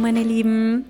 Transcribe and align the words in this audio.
Meine 0.00 0.22
Lieben. 0.22 0.86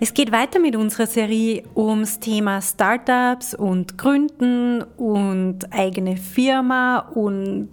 Es 0.00 0.14
geht 0.14 0.32
weiter 0.32 0.58
mit 0.58 0.74
unserer 0.74 1.06
Serie 1.06 1.64
ums 1.76 2.18
Thema 2.18 2.62
Startups 2.62 3.54
und 3.54 3.98
Gründen 3.98 4.82
und 4.96 5.70
eigene 5.70 6.16
Firma 6.16 7.00
und 7.00 7.68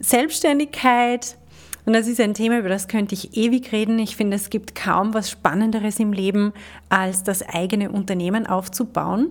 Selbstständigkeit. 0.00 1.38
Und 1.86 1.94
das 1.94 2.08
ist 2.08 2.20
ein 2.20 2.34
Thema, 2.34 2.58
über 2.58 2.68
das 2.68 2.88
könnte 2.88 3.14
ich 3.14 3.38
ewig 3.38 3.72
reden. 3.72 3.98
Ich 3.98 4.16
finde, 4.16 4.36
es 4.36 4.50
gibt 4.50 4.74
kaum 4.74 5.14
was 5.14 5.30
Spannenderes 5.30 5.98
im 5.98 6.12
Leben, 6.12 6.52
als 6.90 7.22
das 7.22 7.42
eigene 7.42 7.90
Unternehmen 7.90 8.46
aufzubauen. 8.46 9.30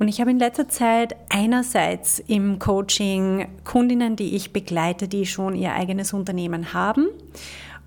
Und 0.00 0.08
ich 0.08 0.20
habe 0.20 0.32
in 0.32 0.40
letzter 0.40 0.68
Zeit 0.68 1.14
einerseits 1.28 2.18
im 2.26 2.58
Coaching 2.58 3.46
Kundinnen, 3.62 4.16
die 4.16 4.34
ich 4.34 4.52
begleite, 4.52 5.06
die 5.06 5.26
schon 5.26 5.54
ihr 5.54 5.74
eigenes 5.74 6.12
Unternehmen 6.12 6.74
haben 6.74 7.06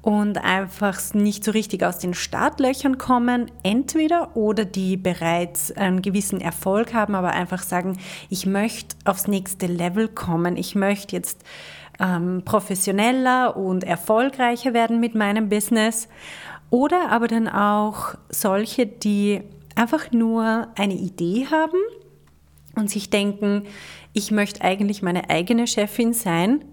und 0.08 0.38
einfach 0.38 1.14
nicht 1.14 1.44
so 1.44 1.52
richtig 1.52 1.84
aus 1.84 2.00
den 2.00 2.14
Startlöchern 2.14 2.98
kommen, 2.98 3.52
entweder 3.62 4.38
oder 4.38 4.64
die 4.64 4.96
bereits 4.96 5.74
einen 5.74 6.02
gewissen 6.02 6.40
Erfolg 6.40 6.94
haben, 6.94 7.14
aber 7.14 7.32
einfach 7.32 7.62
sagen, 7.62 7.98
ich 8.30 8.46
möchte 8.46 8.96
aufs 9.04 9.28
nächste 9.28 9.68
Level 9.68 10.08
kommen, 10.08 10.56
ich 10.56 10.76
möchte 10.76 11.14
jetzt 11.14 11.44
ähm, 12.00 12.44
professioneller 12.46 13.58
und 13.58 13.84
erfolgreicher 13.84 14.74
werden 14.74 15.02
mit 15.02 15.14
meinem 15.14 15.50
Business. 15.50 16.08
Oder 16.70 17.10
aber 17.12 17.28
dann 17.28 17.50
auch 17.50 18.16
solche, 18.30 18.86
die 18.88 19.42
einfach 19.76 20.14
nur 20.14 20.70
eine 20.78 20.96
Idee 20.96 21.48
haben 21.52 21.82
und 22.78 22.90
sich 22.90 23.10
denken, 23.10 23.64
ich 24.14 24.32
möchte 24.32 24.62
eigentlich 24.62 25.02
meine 25.02 25.30
eigene 25.30 25.68
Chefin 25.68 26.14
sein 26.14 26.64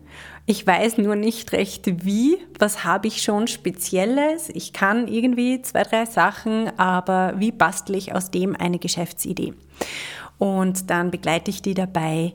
ich 0.47 0.67
weiß 0.67 0.99
nur 0.99 1.17
nicht 1.17 1.53
recht 1.53 2.05
wie. 2.05 2.37
Was 2.59 2.85
habe 2.85 3.09
ich 3.09 3.23
schon 3.23 3.47
Spezielles? 3.47 4.51
Ich 4.51 4.73
kann 4.73 5.09
irgendwie 5.09 5.63
zwei, 5.63 5.85
drei 5.85 6.05
Sachen, 6.05 6.79
aber 6.79 7.35
wie 7.39 7.51
bastle 7.51 7.97
ich 7.97 8.15
aus 8.15 8.31
dem 8.31 8.55
eine 8.55 8.79
Geschäftsidee? 8.79 9.55
Und 10.39 10.91
dann 10.91 11.11
begleite 11.11 11.51
ich 11.51 11.63
die 11.63 11.73
dabei, 11.73 12.35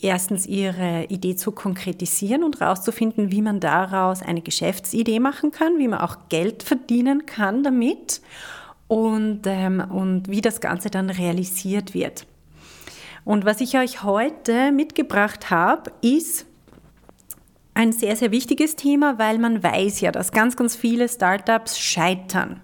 erstens 0.00 0.46
ihre 0.46 1.04
Idee 1.04 1.34
zu 1.34 1.52
konkretisieren 1.52 2.44
und 2.44 2.60
herauszufinden, 2.60 3.32
wie 3.32 3.42
man 3.42 3.58
daraus 3.58 4.22
eine 4.22 4.42
Geschäftsidee 4.42 5.18
machen 5.18 5.50
kann, 5.50 5.78
wie 5.78 5.88
man 5.88 6.00
auch 6.00 6.28
Geld 6.28 6.62
verdienen 6.62 7.26
kann 7.26 7.62
damit 7.64 8.20
und, 8.86 9.42
ähm, 9.46 9.82
und 9.90 10.28
wie 10.28 10.40
das 10.40 10.60
Ganze 10.60 10.90
dann 10.90 11.10
realisiert 11.10 11.94
wird. 11.94 12.26
Und 13.24 13.44
was 13.44 13.60
ich 13.60 13.78
euch 13.78 14.02
heute 14.02 14.72
mitgebracht 14.72 15.50
habe, 15.50 15.92
ist 16.02 16.46
ein 17.74 17.92
sehr, 17.92 18.16
sehr 18.16 18.30
wichtiges 18.30 18.76
Thema, 18.76 19.18
weil 19.18 19.38
man 19.38 19.62
weiß 19.62 20.00
ja, 20.00 20.12
dass 20.12 20.32
ganz, 20.32 20.56
ganz 20.56 20.76
viele 20.76 21.08
Startups 21.08 21.78
scheitern. 21.78 22.60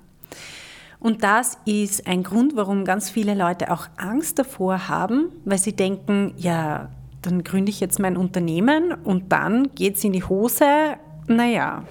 Und 1.01 1.23
das 1.23 1.59
ist 1.65 2.07
ein 2.07 2.23
Grund, 2.23 2.57
warum 2.57 2.85
ganz 2.85 3.09
viele 3.09 3.35
Leute 3.35 3.71
auch 3.73 3.87
Angst 3.97 4.39
davor 4.39 4.89
haben, 4.89 5.31
weil 5.45 5.59
sie 5.59 5.73
denken, 5.73 6.35
ja, 6.37 6.91
dann 7.23 7.45
gründe 7.45 7.71
ich 7.71 7.81
jetzt 7.81 7.99
mein 7.99 8.17
Unternehmen 8.17 8.93
und 8.93 9.33
dann 9.33 9.75
geht 9.75 9.97
es 9.97 10.05
in 10.05 10.13
die 10.13 10.25
Hose. 10.25 10.97
Naja, 11.27 11.85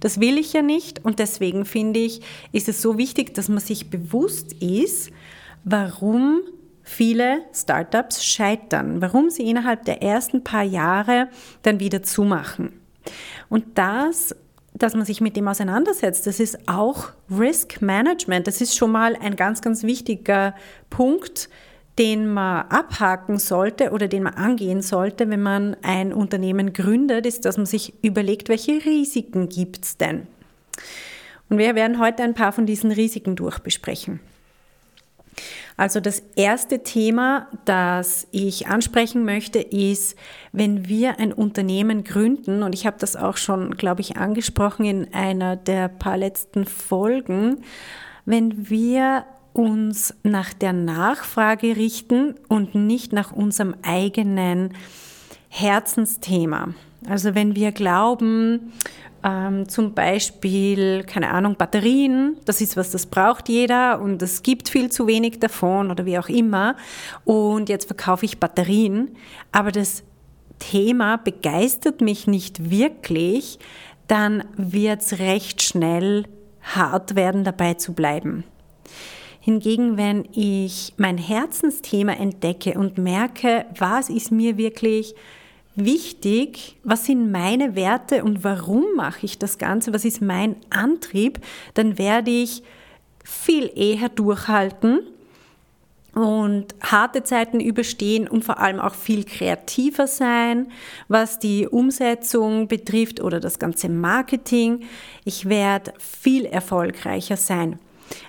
das 0.00 0.20
will 0.20 0.38
ich 0.38 0.52
ja 0.52 0.62
nicht 0.62 1.04
und 1.04 1.18
deswegen 1.18 1.64
finde 1.64 2.00
ich, 2.00 2.22
ist 2.52 2.68
es 2.68 2.80
so 2.80 2.96
wichtig, 2.96 3.34
dass 3.34 3.48
man 3.48 3.58
sich 3.58 3.90
bewusst 3.90 4.52
ist, 4.54 5.10
warum 5.64 6.40
viele 6.86 7.40
Startups 7.52 8.24
scheitern, 8.24 9.02
warum 9.02 9.28
sie 9.28 9.48
innerhalb 9.48 9.84
der 9.84 10.02
ersten 10.02 10.42
paar 10.42 10.62
Jahre 10.62 11.28
dann 11.62 11.80
wieder 11.80 12.02
zumachen. 12.02 12.80
Und 13.48 13.64
das 13.76 14.34
dass 14.78 14.94
man 14.94 15.06
sich 15.06 15.20
mit 15.20 15.36
dem 15.36 15.48
auseinandersetzt, 15.48 16.26
das 16.26 16.38
ist 16.38 16.68
auch 16.68 17.08
Risk 17.30 17.80
Management. 17.80 18.46
Das 18.46 18.60
ist 18.60 18.76
schon 18.76 18.92
mal 18.92 19.16
ein 19.16 19.36
ganz, 19.36 19.62
ganz 19.62 19.84
wichtiger 19.84 20.54
Punkt, 20.90 21.48
den 21.98 22.28
man 22.28 22.66
abhaken 22.68 23.38
sollte 23.38 23.90
oder 23.90 24.06
den 24.06 24.24
man 24.24 24.34
angehen 24.34 24.82
sollte, 24.82 25.30
wenn 25.30 25.42
man 25.42 25.76
ein 25.82 26.12
Unternehmen 26.12 26.74
gründet, 26.74 27.24
ist, 27.24 27.46
dass 27.46 27.56
man 27.56 27.64
sich 27.64 27.94
überlegt, 28.02 28.50
welche 28.50 28.84
Risiken 28.84 29.48
gibt 29.48 29.84
es 29.84 29.96
denn? 29.96 30.26
Und 31.48 31.58
wir 31.58 31.74
werden 31.74 31.98
heute 31.98 32.22
ein 32.22 32.34
paar 32.34 32.52
von 32.52 32.66
diesen 32.66 32.90
Risiken 32.90 33.34
durchbesprechen. 33.34 34.20
Also 35.76 36.00
das 36.00 36.22
erste 36.36 36.82
Thema, 36.82 37.48
das 37.64 38.26
ich 38.30 38.66
ansprechen 38.68 39.24
möchte, 39.24 39.58
ist, 39.58 40.16
wenn 40.52 40.88
wir 40.88 41.18
ein 41.18 41.32
Unternehmen 41.32 42.04
gründen, 42.04 42.62
und 42.62 42.74
ich 42.74 42.86
habe 42.86 42.96
das 42.98 43.16
auch 43.16 43.36
schon, 43.36 43.76
glaube 43.76 44.00
ich, 44.00 44.16
angesprochen 44.16 44.86
in 44.86 45.14
einer 45.14 45.56
der 45.56 45.88
paar 45.88 46.16
letzten 46.16 46.64
Folgen, 46.64 47.58
wenn 48.24 48.70
wir 48.70 49.24
uns 49.52 50.14
nach 50.22 50.52
der 50.52 50.72
Nachfrage 50.72 51.76
richten 51.76 52.34
und 52.48 52.74
nicht 52.74 53.12
nach 53.12 53.32
unserem 53.32 53.74
eigenen 53.82 54.74
Herzensthema. 55.48 56.74
Also 57.08 57.34
wenn 57.34 57.56
wir 57.56 57.72
glauben, 57.72 58.72
ähm, 59.26 59.68
zum 59.68 59.92
Beispiel, 59.92 61.02
keine 61.02 61.30
Ahnung, 61.30 61.56
Batterien, 61.56 62.36
das 62.44 62.60
ist 62.60 62.76
was, 62.76 62.92
das 62.92 63.06
braucht 63.06 63.48
jeder 63.48 64.00
und 64.00 64.22
es 64.22 64.44
gibt 64.44 64.68
viel 64.68 64.90
zu 64.90 65.08
wenig 65.08 65.40
davon 65.40 65.90
oder 65.90 66.06
wie 66.06 66.18
auch 66.18 66.28
immer. 66.28 66.76
Und 67.24 67.68
jetzt 67.68 67.86
verkaufe 67.86 68.24
ich 68.24 68.38
Batterien, 68.38 69.16
aber 69.50 69.72
das 69.72 70.04
Thema 70.60 71.16
begeistert 71.16 72.00
mich 72.00 72.28
nicht 72.28 72.70
wirklich, 72.70 73.58
dann 74.06 74.44
wird 74.56 75.02
es 75.02 75.18
recht 75.18 75.60
schnell 75.60 76.26
hart 76.62 77.16
werden, 77.16 77.42
dabei 77.42 77.74
zu 77.74 77.94
bleiben. 77.94 78.44
Hingegen, 79.40 79.96
wenn 79.96 80.28
ich 80.32 80.94
mein 80.98 81.18
Herzensthema 81.18 82.12
entdecke 82.12 82.78
und 82.78 82.98
merke, 82.98 83.66
was 83.76 84.08
ist 84.08 84.30
mir 84.30 84.56
wirklich 84.56 85.14
wichtig, 85.76 86.76
was 86.82 87.06
sind 87.06 87.30
meine 87.30 87.76
Werte 87.76 88.24
und 88.24 88.42
warum 88.44 88.84
mache 88.96 89.26
ich 89.26 89.38
das 89.38 89.58
Ganze, 89.58 89.92
was 89.92 90.04
ist 90.04 90.22
mein 90.22 90.56
Antrieb, 90.70 91.40
dann 91.74 91.98
werde 91.98 92.30
ich 92.30 92.62
viel 93.22 93.70
eher 93.74 94.08
durchhalten 94.08 95.00
und 96.14 96.74
harte 96.80 97.24
Zeiten 97.24 97.60
überstehen 97.60 98.26
und 98.26 98.42
vor 98.42 98.58
allem 98.58 98.80
auch 98.80 98.94
viel 98.94 99.24
kreativer 99.24 100.06
sein, 100.06 100.68
was 101.08 101.38
die 101.38 101.68
Umsetzung 101.68 102.68
betrifft 102.68 103.20
oder 103.20 103.38
das 103.38 103.58
ganze 103.58 103.90
Marketing. 103.90 104.84
Ich 105.24 105.48
werde 105.48 105.92
viel 105.98 106.46
erfolgreicher 106.46 107.36
sein. 107.36 107.78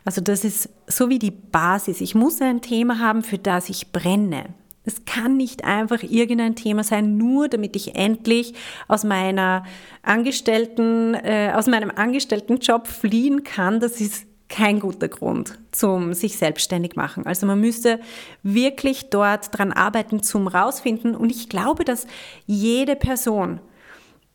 Also 0.04 0.20
das 0.20 0.44
ist 0.44 0.70
so 0.88 1.08
wie 1.10 1.20
die 1.20 1.32
Basis. 1.32 2.02
Ich 2.02 2.14
muss 2.14 2.42
ein 2.42 2.62
Thema 2.62 3.00
haben, 3.00 3.24
für 3.24 3.38
das 3.38 3.70
ich 3.70 3.92
brenne. 3.94 4.46
Es 4.88 5.04
kann 5.04 5.36
nicht 5.36 5.66
einfach 5.66 6.02
irgendein 6.02 6.56
Thema 6.56 6.82
sein, 6.82 7.18
nur 7.18 7.50
damit 7.50 7.76
ich 7.76 7.96
endlich 7.96 8.54
aus 8.88 9.04
meiner 9.04 9.66
Angestellten, 10.02 11.14
äh, 11.14 11.52
aus 11.54 11.68
meinem 11.68 11.92
Angestelltenjob 11.94 12.88
fliehen 12.88 13.44
kann. 13.44 13.82
Das 13.82 14.00
ist 14.00 14.26
kein 14.48 14.80
guter 14.80 15.10
Grund 15.10 15.60
zum 15.72 16.14
sich 16.14 16.38
selbstständig 16.38 16.96
machen. 16.96 17.26
Also 17.26 17.46
man 17.46 17.60
müsste 17.60 18.00
wirklich 18.44 19.10
dort 19.10 19.58
dran 19.58 19.74
arbeiten 19.74 20.24
zum 20.24 20.48
rausfinden. 20.48 21.16
Und 21.16 21.32
ich 21.32 21.50
glaube, 21.50 21.84
dass 21.84 22.08
jede 22.46 22.96
Person, 22.96 23.60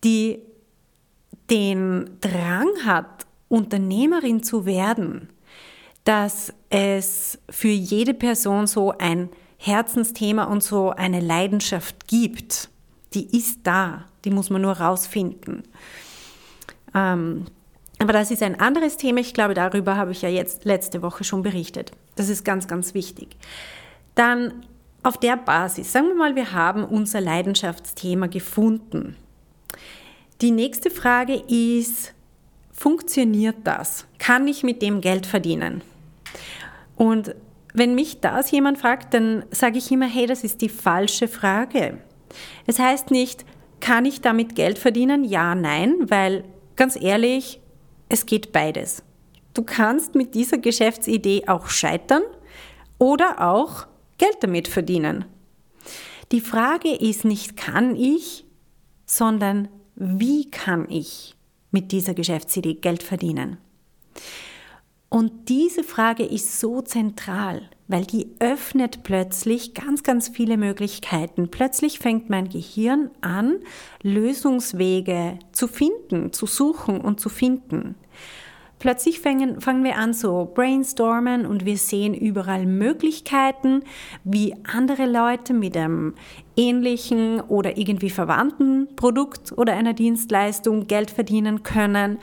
die 0.04 0.40
den 1.48 2.10
Drang 2.20 2.68
hat, 2.84 3.26
Unternehmerin 3.48 4.42
zu 4.42 4.66
werden, 4.66 5.30
dass 6.04 6.52
es 6.68 7.38
für 7.48 7.68
jede 7.68 8.12
Person 8.12 8.66
so 8.66 8.92
ein 8.98 9.30
Herzensthema 9.64 10.44
und 10.44 10.62
so 10.62 10.90
eine 10.90 11.20
Leidenschaft 11.20 12.08
gibt, 12.08 12.68
die 13.14 13.36
ist 13.36 13.60
da, 13.62 14.06
die 14.24 14.30
muss 14.30 14.50
man 14.50 14.62
nur 14.62 14.72
rausfinden. 14.72 15.62
Ähm, 16.94 17.46
aber 18.00 18.12
das 18.12 18.32
ist 18.32 18.42
ein 18.42 18.58
anderes 18.58 18.96
Thema. 18.96 19.20
Ich 19.20 19.34
glaube, 19.34 19.54
darüber 19.54 19.96
habe 19.96 20.10
ich 20.10 20.22
ja 20.22 20.28
jetzt 20.28 20.64
letzte 20.64 21.00
Woche 21.00 21.22
schon 21.22 21.44
berichtet. 21.44 21.92
Das 22.16 22.28
ist 22.28 22.44
ganz, 22.44 22.66
ganz 22.66 22.92
wichtig. 22.94 23.36
Dann 24.16 24.66
auf 25.04 25.18
der 25.18 25.36
Basis, 25.36 25.92
sagen 25.92 26.08
wir 26.08 26.16
mal, 26.16 26.34
wir 26.34 26.52
haben 26.52 26.84
unser 26.84 27.20
Leidenschaftsthema 27.20 28.26
gefunden. 28.26 29.16
Die 30.40 30.50
nächste 30.50 30.90
Frage 30.90 31.34
ist, 31.34 32.14
funktioniert 32.72 33.58
das? 33.62 34.06
Kann 34.18 34.48
ich 34.48 34.64
mit 34.64 34.82
dem 34.82 35.00
Geld 35.00 35.24
verdienen? 35.24 35.82
Und 36.96 37.36
wenn 37.72 37.94
mich 37.94 38.20
das 38.20 38.50
jemand 38.50 38.78
fragt, 38.78 39.14
dann 39.14 39.44
sage 39.50 39.78
ich 39.78 39.90
immer, 39.90 40.06
hey, 40.06 40.26
das 40.26 40.44
ist 40.44 40.60
die 40.60 40.68
falsche 40.68 41.28
Frage. 41.28 41.98
Es 42.66 42.78
heißt 42.78 43.10
nicht, 43.10 43.44
kann 43.80 44.04
ich 44.04 44.20
damit 44.20 44.54
Geld 44.54 44.78
verdienen? 44.78 45.24
Ja, 45.24 45.54
nein, 45.54 45.96
weil 46.10 46.44
ganz 46.76 47.00
ehrlich, 47.00 47.60
es 48.08 48.26
geht 48.26 48.52
beides. 48.52 49.02
Du 49.54 49.62
kannst 49.62 50.14
mit 50.14 50.34
dieser 50.34 50.58
Geschäftsidee 50.58 51.44
auch 51.46 51.66
scheitern 51.66 52.22
oder 52.98 53.40
auch 53.40 53.86
Geld 54.18 54.36
damit 54.40 54.68
verdienen. 54.68 55.24
Die 56.30 56.40
Frage 56.40 56.94
ist 56.94 57.24
nicht, 57.24 57.56
kann 57.56 57.96
ich, 57.96 58.44
sondern 59.04 59.68
wie 59.94 60.50
kann 60.50 60.88
ich 60.88 61.36
mit 61.70 61.92
dieser 61.92 62.14
Geschäftsidee 62.14 62.74
Geld 62.74 63.02
verdienen? 63.02 63.58
Und 65.12 65.50
diese 65.50 65.84
Frage 65.84 66.24
ist 66.24 66.58
so 66.58 66.80
zentral, 66.80 67.68
weil 67.86 68.06
die 68.06 68.28
öffnet 68.38 69.02
plötzlich 69.02 69.74
ganz, 69.74 70.02
ganz 70.04 70.28
viele 70.28 70.56
Möglichkeiten. 70.56 71.50
Plötzlich 71.50 71.98
fängt 71.98 72.30
mein 72.30 72.48
Gehirn 72.48 73.10
an, 73.20 73.58
Lösungswege 74.02 75.38
zu 75.52 75.68
finden, 75.68 76.32
zu 76.32 76.46
suchen 76.46 77.02
und 77.02 77.20
zu 77.20 77.28
finden. 77.28 77.94
Plötzlich 78.78 79.20
fangen, 79.20 79.60
fangen 79.60 79.84
wir 79.84 79.98
an 79.98 80.14
so 80.14 80.50
brainstormen 80.54 81.44
und 81.44 81.66
wir 81.66 81.76
sehen 81.76 82.14
überall 82.14 82.64
Möglichkeiten, 82.64 83.82
wie 84.24 84.54
andere 84.64 85.04
Leute 85.04 85.52
mit 85.52 85.76
einem 85.76 86.14
ähnlichen 86.56 87.42
oder 87.42 87.76
irgendwie 87.76 88.08
verwandten 88.08 88.88
Produkt 88.96 89.52
oder 89.58 89.74
einer 89.74 89.92
Dienstleistung 89.92 90.86
Geld 90.86 91.10
verdienen 91.10 91.62
können. 91.62 92.16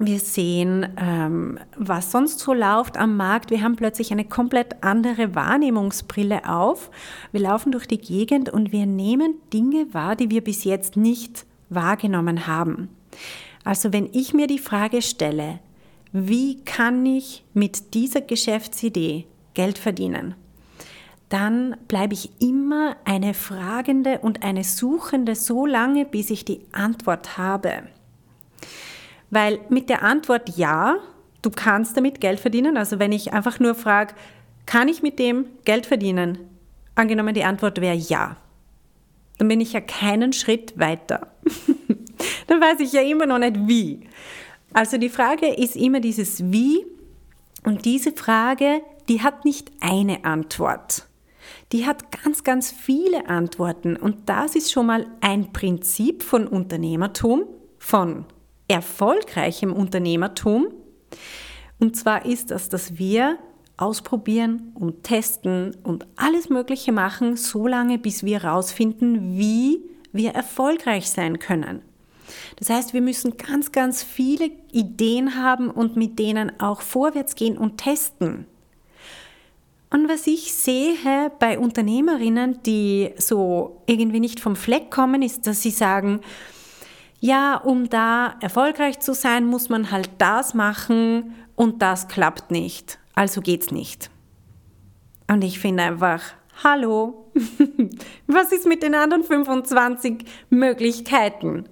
Wir 0.00 0.20
sehen, 0.20 0.86
ähm, 0.96 1.58
was 1.76 2.12
sonst 2.12 2.38
so 2.38 2.54
läuft 2.54 2.96
am 2.96 3.16
Markt. 3.16 3.50
Wir 3.50 3.62
haben 3.62 3.74
plötzlich 3.74 4.12
eine 4.12 4.24
komplett 4.24 4.84
andere 4.84 5.34
Wahrnehmungsbrille 5.34 6.48
auf. 6.48 6.92
Wir 7.32 7.40
laufen 7.40 7.72
durch 7.72 7.88
die 7.88 7.98
Gegend 7.98 8.48
und 8.48 8.70
wir 8.70 8.86
nehmen 8.86 9.34
Dinge 9.52 9.92
wahr, 9.92 10.14
die 10.14 10.30
wir 10.30 10.44
bis 10.44 10.62
jetzt 10.62 10.96
nicht 10.96 11.46
wahrgenommen 11.68 12.46
haben. 12.46 12.90
Also 13.64 13.92
wenn 13.92 14.08
ich 14.12 14.32
mir 14.32 14.46
die 14.46 14.60
Frage 14.60 15.02
stelle, 15.02 15.58
wie 16.12 16.62
kann 16.64 17.04
ich 17.04 17.44
mit 17.52 17.92
dieser 17.94 18.20
Geschäftsidee 18.20 19.26
Geld 19.54 19.78
verdienen, 19.78 20.36
dann 21.28 21.76
bleibe 21.88 22.14
ich 22.14 22.30
immer 22.40 22.96
eine 23.04 23.34
Fragende 23.34 24.20
und 24.20 24.44
eine 24.44 24.62
Suchende 24.62 25.34
so 25.34 25.66
lange, 25.66 26.04
bis 26.04 26.30
ich 26.30 26.44
die 26.44 26.60
Antwort 26.70 27.36
habe. 27.36 27.82
Weil 29.30 29.60
mit 29.68 29.88
der 29.88 30.02
Antwort 30.02 30.56
ja, 30.56 30.96
du 31.42 31.50
kannst 31.50 31.96
damit 31.96 32.20
Geld 32.20 32.40
verdienen, 32.40 32.76
also 32.76 32.98
wenn 32.98 33.12
ich 33.12 33.32
einfach 33.32 33.60
nur 33.60 33.74
frage, 33.74 34.14
kann 34.66 34.88
ich 34.88 35.02
mit 35.02 35.18
dem 35.18 35.46
Geld 35.64 35.86
verdienen? 35.86 36.38
Angenommen, 36.94 37.34
die 37.34 37.44
Antwort 37.44 37.80
wäre 37.80 37.96
ja. 37.96 38.36
Dann 39.38 39.48
bin 39.48 39.60
ich 39.60 39.72
ja 39.72 39.80
keinen 39.80 40.32
Schritt 40.32 40.78
weiter. 40.78 41.28
dann 42.48 42.60
weiß 42.60 42.80
ich 42.80 42.92
ja 42.92 43.02
immer 43.02 43.26
noch 43.26 43.38
nicht 43.38 43.56
wie. 43.66 44.00
Also 44.72 44.98
die 44.98 45.08
Frage 45.08 45.46
ist 45.46 45.76
immer 45.76 46.00
dieses 46.00 46.52
Wie 46.52 46.84
und 47.64 47.84
diese 47.84 48.12
Frage, 48.12 48.82
die 49.08 49.22
hat 49.22 49.44
nicht 49.44 49.70
eine 49.80 50.24
Antwort. 50.24 51.06
Die 51.72 51.86
hat 51.86 52.12
ganz, 52.22 52.44
ganz 52.44 52.70
viele 52.70 53.28
Antworten 53.28 53.96
und 53.96 54.28
das 54.28 54.54
ist 54.54 54.72
schon 54.72 54.86
mal 54.86 55.06
ein 55.20 55.52
Prinzip 55.52 56.22
von 56.22 56.46
Unternehmertum, 56.46 57.44
von 57.78 58.26
erfolgreichem 58.68 59.72
Unternehmertum. 59.72 60.68
Und 61.80 61.96
zwar 61.96 62.26
ist 62.26 62.50
das, 62.50 62.68
dass 62.68 62.98
wir 62.98 63.38
ausprobieren 63.76 64.72
und 64.74 65.04
testen 65.04 65.76
und 65.84 66.06
alles 66.16 66.48
Mögliche 66.48 66.92
machen, 66.92 67.36
so 67.36 67.66
lange, 67.66 67.98
bis 67.98 68.24
wir 68.24 68.42
herausfinden, 68.42 69.38
wie 69.38 69.80
wir 70.12 70.32
erfolgreich 70.32 71.08
sein 71.10 71.38
können. 71.38 71.82
Das 72.56 72.70
heißt, 72.70 72.92
wir 72.92 73.00
müssen 73.00 73.36
ganz, 73.36 73.72
ganz 73.72 74.02
viele 74.02 74.50
Ideen 74.72 75.42
haben 75.42 75.70
und 75.70 75.96
mit 75.96 76.18
denen 76.18 76.60
auch 76.60 76.82
vorwärts 76.82 77.34
gehen 77.36 77.56
und 77.56 77.78
testen. 77.78 78.46
Und 79.90 80.08
was 80.08 80.26
ich 80.26 80.52
sehe 80.52 80.94
bei 81.38 81.58
Unternehmerinnen, 81.58 82.62
die 82.64 83.10
so 83.16 83.82
irgendwie 83.86 84.20
nicht 84.20 84.40
vom 84.40 84.56
Fleck 84.56 84.90
kommen, 84.90 85.22
ist, 85.22 85.46
dass 85.46 85.62
sie 85.62 85.70
sagen, 85.70 86.20
ja, 87.20 87.56
um 87.56 87.88
da 87.88 88.36
erfolgreich 88.40 89.00
zu 89.00 89.14
sein, 89.14 89.44
muss 89.44 89.68
man 89.68 89.90
halt 89.90 90.10
das 90.18 90.54
machen 90.54 91.34
und 91.56 91.82
das 91.82 92.08
klappt 92.08 92.50
nicht. 92.50 92.98
Also 93.14 93.40
geht's 93.40 93.70
nicht. 93.72 94.10
Und 95.26 95.42
ich 95.42 95.58
finde 95.58 95.82
einfach, 95.82 96.22
hallo, 96.62 97.30
was 98.26 98.52
ist 98.52 98.66
mit 98.66 98.82
den 98.82 98.94
anderen 98.94 99.24
25 99.24 100.24
Möglichkeiten? 100.50 101.64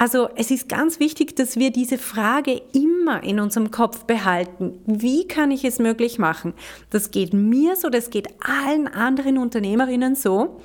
Also 0.00 0.30
es 0.34 0.50
ist 0.50 0.70
ganz 0.70 0.98
wichtig, 0.98 1.36
dass 1.36 1.56
wir 1.56 1.70
diese 1.70 1.98
Frage 1.98 2.62
immer 2.72 3.22
in 3.22 3.38
unserem 3.38 3.70
Kopf 3.70 4.04
behalten. 4.04 4.80
Wie 4.86 5.28
kann 5.28 5.50
ich 5.50 5.62
es 5.62 5.78
möglich 5.78 6.18
machen? 6.18 6.54
Das 6.88 7.10
geht 7.10 7.34
mir 7.34 7.76
so, 7.76 7.90
das 7.90 8.08
geht 8.08 8.28
allen 8.40 8.88
anderen 8.88 9.36
Unternehmerinnen 9.36 10.14
so 10.14 10.58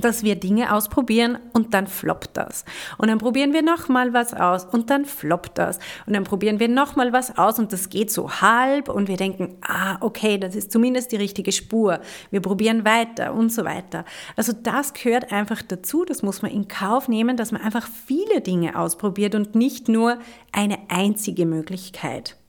dass 0.00 0.22
wir 0.22 0.36
Dinge 0.36 0.74
ausprobieren 0.74 1.38
und 1.52 1.74
dann 1.74 1.86
floppt 1.86 2.36
das. 2.36 2.64
Und 2.98 3.08
dann 3.08 3.18
probieren 3.18 3.52
wir 3.52 3.62
nochmal 3.62 4.12
was 4.12 4.34
aus 4.34 4.64
und 4.64 4.90
dann 4.90 5.04
floppt 5.04 5.58
das. 5.58 5.78
Und 6.06 6.14
dann 6.14 6.24
probieren 6.24 6.60
wir 6.60 6.68
nochmal 6.68 7.12
was 7.12 7.38
aus 7.38 7.58
und 7.58 7.72
das 7.72 7.88
geht 7.88 8.10
so 8.10 8.30
halb 8.40 8.88
und 8.88 9.08
wir 9.08 9.16
denken, 9.16 9.56
ah, 9.62 9.96
okay, 10.00 10.38
das 10.38 10.54
ist 10.56 10.72
zumindest 10.72 11.12
die 11.12 11.16
richtige 11.16 11.52
Spur. 11.52 12.00
Wir 12.30 12.40
probieren 12.40 12.84
weiter 12.84 13.34
und 13.34 13.52
so 13.52 13.64
weiter. 13.64 14.04
Also 14.36 14.52
das 14.52 14.94
gehört 14.94 15.32
einfach 15.32 15.62
dazu, 15.62 16.04
das 16.04 16.22
muss 16.22 16.42
man 16.42 16.50
in 16.50 16.68
Kauf 16.68 17.08
nehmen, 17.08 17.36
dass 17.36 17.52
man 17.52 17.62
einfach 17.62 17.86
viele 17.86 18.40
Dinge 18.40 18.78
ausprobiert 18.78 19.34
und 19.34 19.54
nicht 19.54 19.88
nur 19.88 20.18
eine 20.52 20.78
einzige 20.88 21.46
Möglichkeit. 21.46 22.39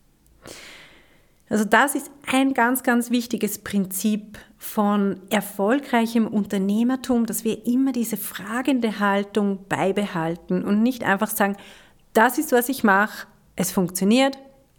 Also 1.51 1.65
das 1.65 1.95
ist 1.95 2.09
ein 2.25 2.53
ganz, 2.53 2.81
ganz 2.81 3.11
wichtiges 3.11 3.59
Prinzip 3.59 4.39
von 4.57 5.19
erfolgreichem 5.29 6.25
Unternehmertum, 6.25 7.25
dass 7.25 7.43
wir 7.43 7.67
immer 7.67 7.91
diese 7.91 8.15
fragende 8.15 9.01
Haltung 9.01 9.65
beibehalten 9.67 10.63
und 10.63 10.81
nicht 10.81 11.03
einfach 11.03 11.29
sagen, 11.29 11.57
das 12.13 12.37
ist, 12.37 12.53
was 12.53 12.69
ich 12.69 12.85
mache, 12.85 13.27
es 13.57 13.69
funktioniert 13.69 14.37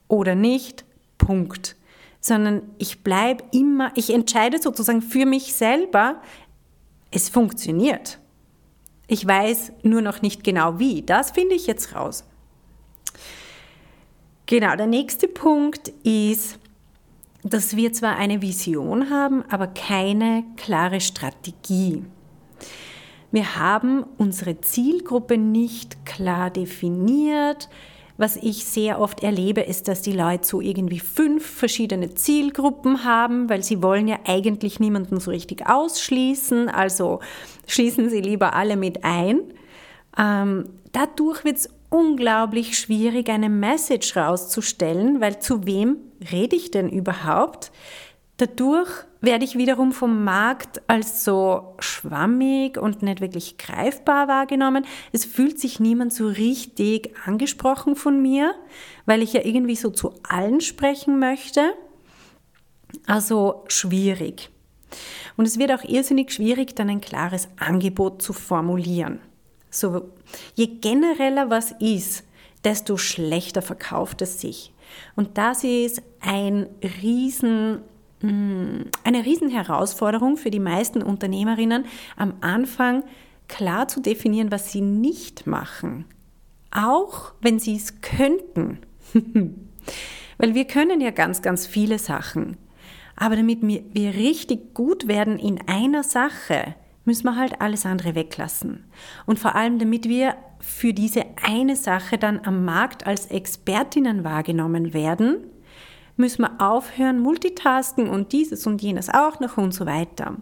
oder 0.08 0.34
nicht, 0.34 0.86
Punkt. 1.18 1.76
Sondern 2.22 2.62
ich 2.78 3.04
bleibe 3.04 3.44
immer, 3.52 3.92
ich 3.94 4.08
entscheide 4.08 4.58
sozusagen 4.58 5.02
für 5.02 5.26
mich 5.26 5.52
selber, 5.52 6.22
es 7.10 7.28
funktioniert. 7.28 8.18
Ich 9.08 9.26
weiß 9.26 9.72
nur 9.82 10.00
noch 10.00 10.22
nicht 10.22 10.42
genau 10.42 10.78
wie. 10.78 11.02
Das 11.02 11.32
finde 11.32 11.54
ich 11.54 11.66
jetzt 11.66 11.94
raus. 11.94 12.24
Genau, 14.46 14.74
der 14.74 14.86
nächste 14.86 15.28
Punkt 15.28 15.88
ist, 16.02 16.58
dass 17.44 17.76
wir 17.76 17.92
zwar 17.92 18.16
eine 18.16 18.42
Vision 18.42 19.10
haben, 19.10 19.44
aber 19.50 19.66
keine 19.66 20.44
klare 20.56 21.00
Strategie. 21.00 22.04
Wir 23.32 23.56
haben 23.56 24.04
unsere 24.18 24.60
Zielgruppe 24.60 25.38
nicht 25.38 26.04
klar 26.04 26.50
definiert. 26.50 27.68
Was 28.18 28.36
ich 28.36 28.66
sehr 28.66 29.00
oft 29.00 29.22
erlebe, 29.22 29.62
ist, 29.62 29.88
dass 29.88 30.02
die 30.02 30.12
Leute 30.12 30.46
so 30.46 30.60
irgendwie 30.60 31.00
fünf 31.00 31.44
verschiedene 31.44 32.14
Zielgruppen 32.14 33.04
haben, 33.04 33.48
weil 33.48 33.62
sie 33.62 33.82
wollen 33.82 34.06
ja 34.06 34.18
eigentlich 34.26 34.78
niemanden 34.78 35.18
so 35.18 35.30
richtig 35.30 35.66
ausschließen. 35.66 36.68
Also 36.68 37.20
schließen 37.66 38.10
sie 38.10 38.20
lieber 38.20 38.54
alle 38.54 38.76
mit 38.76 39.02
ein. 39.02 39.40
Ähm, 40.18 40.66
dadurch 40.92 41.42
wird 41.44 41.56
es 41.56 41.70
unglaublich 41.92 42.78
schwierig, 42.78 43.28
eine 43.28 43.50
Message 43.50 44.16
rauszustellen, 44.16 45.20
weil 45.20 45.40
zu 45.40 45.66
wem 45.66 45.98
rede 46.32 46.56
ich 46.56 46.70
denn 46.70 46.88
überhaupt? 46.88 47.70
Dadurch 48.38 48.88
werde 49.20 49.44
ich 49.44 49.56
wiederum 49.56 49.92
vom 49.92 50.24
Markt 50.24 50.82
als 50.88 51.24
so 51.24 51.76
schwammig 51.78 52.78
und 52.78 53.02
nicht 53.02 53.20
wirklich 53.20 53.58
greifbar 53.58 54.26
wahrgenommen. 54.26 54.84
Es 55.12 55.24
fühlt 55.24 55.60
sich 55.60 55.78
niemand 55.78 56.12
so 56.12 56.26
richtig 56.26 57.14
angesprochen 57.24 57.94
von 57.94 58.20
mir, 58.20 58.54
weil 59.06 59.22
ich 59.22 59.34
ja 59.34 59.44
irgendwie 59.44 59.76
so 59.76 59.90
zu 59.90 60.14
allen 60.28 60.60
sprechen 60.60 61.18
möchte. 61.18 61.60
Also 63.06 63.64
schwierig. 63.68 64.50
Und 65.36 65.46
es 65.46 65.58
wird 65.58 65.72
auch 65.72 65.84
irrsinnig 65.84 66.32
schwierig, 66.32 66.74
dann 66.74 66.90
ein 66.90 67.00
klares 67.00 67.48
Angebot 67.58 68.22
zu 68.22 68.32
formulieren. 68.32 69.20
So, 69.72 70.10
je 70.54 70.66
genereller 70.66 71.50
was 71.50 71.72
ist, 71.80 72.24
desto 72.62 72.98
schlechter 72.98 73.62
verkauft 73.62 74.22
es 74.22 74.40
sich. 74.40 74.72
Und 75.16 75.38
das 75.38 75.64
ist 75.64 76.02
ein 76.20 76.68
riesen, 77.02 77.80
mm, 78.20 78.82
eine 79.02 79.24
riesen 79.24 79.48
Herausforderung 79.48 80.36
für 80.36 80.50
die 80.50 80.60
meisten 80.60 81.02
Unternehmerinnen, 81.02 81.86
am 82.16 82.34
Anfang 82.42 83.02
klar 83.48 83.88
zu 83.88 84.00
definieren, 84.00 84.52
was 84.52 84.70
sie 84.70 84.82
nicht 84.82 85.46
machen. 85.46 86.04
auch 86.74 87.32
wenn 87.40 87.58
sie 87.58 87.76
es 87.76 88.00
könnten. 88.00 88.78
Weil 90.38 90.54
wir 90.54 90.64
können 90.64 91.00
ja 91.00 91.10
ganz, 91.10 91.42
ganz 91.42 91.66
viele 91.66 91.98
Sachen. 91.98 92.56
Aber 93.14 93.36
damit 93.36 93.60
wir 93.62 94.14
richtig 94.14 94.74
gut 94.74 95.06
werden 95.06 95.38
in 95.38 95.60
einer 95.68 96.02
Sache, 96.02 96.74
müssen 97.04 97.24
wir 97.24 97.36
halt 97.36 97.60
alles 97.60 97.84
andere 97.86 98.14
weglassen. 98.14 98.84
Und 99.26 99.38
vor 99.38 99.54
allem, 99.54 99.78
damit 99.78 100.08
wir 100.08 100.36
für 100.60 100.92
diese 100.92 101.24
eine 101.42 101.76
Sache 101.76 102.18
dann 102.18 102.40
am 102.44 102.64
Markt 102.64 103.06
als 103.06 103.26
Expertinnen 103.26 104.24
wahrgenommen 104.24 104.94
werden, 104.94 105.38
müssen 106.16 106.42
wir 106.42 106.60
aufhören, 106.60 107.18
multitasken 107.18 108.08
und 108.08 108.32
dieses 108.32 108.66
und 108.66 108.82
jenes 108.82 109.08
auch 109.08 109.40
noch 109.40 109.56
und 109.56 109.72
so 109.72 109.86
weiter. 109.86 110.36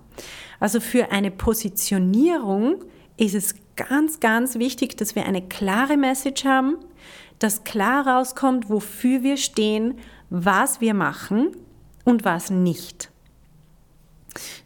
Also 0.59 0.81
für 0.81 1.11
eine 1.11 1.31
Positionierung 1.31 2.85
ist 3.17 3.35
es 3.35 3.55
ganz, 3.77 4.21
ganz 4.21 4.57
wichtig, 4.57 4.97
dass 4.97 5.15
wir 5.15 5.25
eine 5.25 5.43
klare 5.43 5.97
Message 5.97 6.45
haben, 6.45 6.77
dass 7.39 7.65
klar 7.65 8.07
rauskommt, 8.07 8.69
wofür 8.69 9.23
wir 9.23 9.37
stehen, 9.37 9.99
was 10.29 10.81
wir 10.81 10.93
machen 10.95 11.57
und 12.05 12.25
was 12.25 12.51
nicht. 12.51 13.10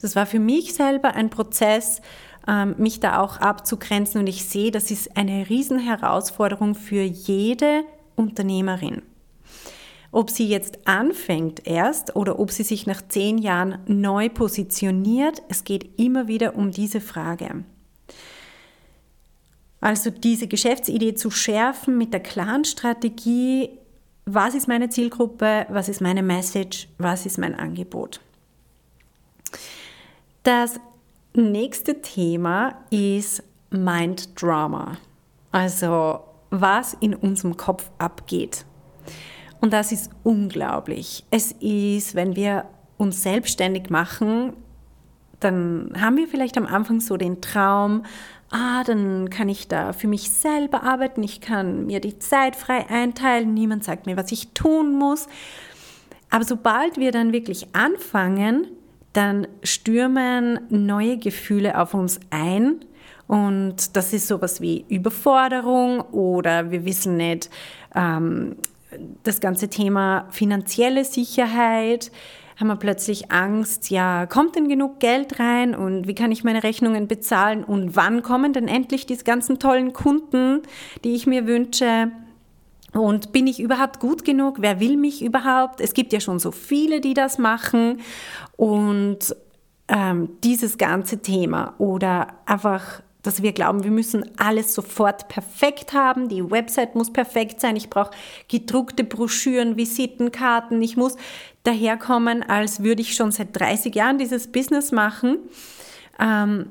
Das 0.01 0.17
war 0.17 0.27
für 0.27 0.39
mich 0.39 0.75
selber 0.75 1.15
ein 1.15 1.31
Prozess, 1.31 2.01
ähm, 2.47 2.75
mich 2.79 3.01
da 3.01 3.21
auch 3.21 3.39
abzugrenzen 3.39 4.21
und 4.21 4.27
ich 4.27 4.45
sehe, 4.45 4.71
das 4.71 4.91
ist 4.91 5.17
eine 5.17 5.49
Riesenherausforderung 5.49 6.75
für 6.75 7.03
jede 7.03 7.85
Unternehmerin. 8.17 9.03
Ob 10.13 10.31
sie 10.31 10.47
jetzt 10.47 10.87
anfängt 10.87 11.67
erst 11.67 12.15
oder 12.15 12.39
ob 12.39 12.53
sie 12.53 12.63
sich 12.63 12.87
nach 12.87 13.03
zehn 13.09 13.39
Jahren 13.39 13.79
neu 13.87 14.29
positioniert, 14.29 15.43
es 15.49 15.65
geht 15.65 15.99
immer 15.99 16.29
wieder 16.29 16.55
um 16.55 16.71
diese 16.71 17.01
Frage. 17.01 17.65
Also 19.81 20.11
diese 20.11 20.47
Geschäftsidee 20.47 21.15
zu 21.15 21.31
schärfen 21.31 21.99
mit 21.99 22.13
der 22.13 22.21
klaren 22.21 22.65
Strategie, 22.65 23.71
was 24.25 24.55
ist 24.55 24.69
meine 24.69 24.89
Zielgruppe, 24.89 25.67
was 25.69 25.89
ist 25.89 26.01
meine 26.01 26.23
Message, 26.23 26.89
was 26.97 27.27
ist 27.27 27.37
mein 27.37 27.55
Angebot. 27.55 28.21
Das 30.45 30.79
nächste 31.33 32.03
Thema 32.03 32.75
ist 32.91 33.43
Mind 33.71 34.41
Drama, 34.41 34.99
also 35.51 36.21
was 36.51 36.93
in 37.01 37.15
unserem 37.15 37.57
Kopf 37.57 37.91
abgeht. 37.97 38.67
Und 39.63 39.73
das 39.73 39.91
ist 39.91 40.11
unglaublich. 40.23 41.25
Es 41.31 41.53
ist, 41.53 42.15
wenn 42.15 42.37
wir 42.37 42.67
uns 42.99 43.23
selbstständig 43.23 43.89
machen, 43.89 44.53
dann 45.41 45.95
haben 45.99 46.19
wir 46.19 46.29
vielleicht 46.29 46.59
am 46.59 46.67
Anfang 46.67 47.01
so 47.01 47.17
den 47.17 47.41
Traum, 47.41 48.05
ah, 48.51 48.85
dann 48.85 49.31
kann 49.31 49.49
ich 49.49 49.67
da 49.67 49.95
für 49.95 50.09
mich 50.09 50.31
selber 50.31 50.83
arbeiten, 50.83 51.23
ich 51.23 51.41
kann 51.41 51.87
mir 51.87 52.01
die 52.01 52.19
Zeit 52.19 52.55
frei 52.55 52.87
einteilen, 52.91 53.55
niemand 53.55 53.83
sagt 53.83 54.05
mir, 54.05 54.19
was 54.19 54.31
ich 54.31 54.49
tun 54.53 54.99
muss. 54.99 55.27
Aber 56.29 56.45
sobald 56.45 56.99
wir 56.99 57.13
dann 57.13 57.33
wirklich 57.33 57.75
anfangen, 57.75 58.67
dann 59.15 59.47
stürmen 59.63 60.61
neue 60.69 61.17
Gefühle 61.17 61.79
auf 61.79 61.95
uns 61.95 62.21
ein. 62.31 62.85
Und 63.27 63.97
das 63.97 64.13
ist 64.13 64.29
sowas 64.29 64.61
wie 64.61 64.85
Überforderung 64.89 66.01
oder 66.01 66.71
wir 66.71 66.85
wissen 66.85 67.17
nicht, 67.17 67.49
ähm, 67.95 68.57
das 69.23 69.41
ganze 69.41 69.69
Thema 69.69 70.27
finanzielle 70.31 71.05
Sicherheit 71.05 72.13
haben 72.57 72.69
wir 72.69 72.77
plötzlich 72.77 73.33
Angst, 73.33 73.91
ja, 73.91 74.27
kommt 74.27 74.55
denn 74.55 74.69
genug 74.69 75.01
Geld 75.01 75.41
rein 75.41 75.75
und 75.75 76.07
wie 76.07 76.15
kann 76.15 76.31
ich 76.31 76.45
meine 76.45 76.63
Rechnungen 76.63 77.09
bezahlen 77.09 77.65
und 77.65 77.97
wann 77.97 78.23
kommen 78.23 78.53
denn 78.53 78.69
endlich 78.69 79.07
diese 79.07 79.25
ganzen 79.25 79.59
tollen 79.59 79.93
Kunden, 79.93 80.63
die 81.03 81.15
ich 81.15 81.27
mir 81.27 81.47
wünsche? 81.47 82.13
Und 82.95 83.33
bin 83.33 83.47
ich 83.47 83.61
überhaupt 83.61 84.01
gut 84.01 84.25
genug? 84.25 84.59
Wer 84.61 84.81
will 84.81 84.97
mich 84.97 85.23
überhaupt? 85.23 85.81
Es 85.81 85.95
gibt 85.95 86.13
ja 86.13 86.21
schon 86.21 86.39
so 86.39 86.53
viele, 86.53 87.01
die 87.01 87.15
das 87.15 87.39
machen. 87.39 88.01
Und 88.57 89.37
ähm, 89.89 90.31
dieses 90.43 90.79
ganze 90.79 91.21
Thema 91.21 91.75
oder 91.79 92.29
einfach 92.47 93.03
dass 93.25 93.43
wir 93.43 93.53
glauben, 93.53 93.85
wir 93.85 93.91
müssen 93.91 94.31
alles 94.37 94.75
sofort 94.75 95.29
perfekt 95.29 95.95
haben, 95.95 96.29
die 96.29 96.51
Website 96.51 96.95
muss 96.95 97.11
perfekt 97.11 97.61
sein, 97.61 97.75
ich 97.75 97.91
brauche 97.91 98.11
gedruckte 98.49 99.03
Broschüren, 99.03 99.77
Visitenkarten, 99.77 100.81
ich 100.83 100.97
muss 100.97 101.17
daherkommen, 101.63 102.43
als 102.43 102.83
würde 102.83 103.01
ich 103.01 103.15
schon 103.15 103.33
seit 103.33 103.59
30 103.59 103.95
Jahren 103.95 104.19
dieses 104.19 104.53
Business 104.53 104.93
machen. 104.93 105.39
Ähm, 106.21 106.67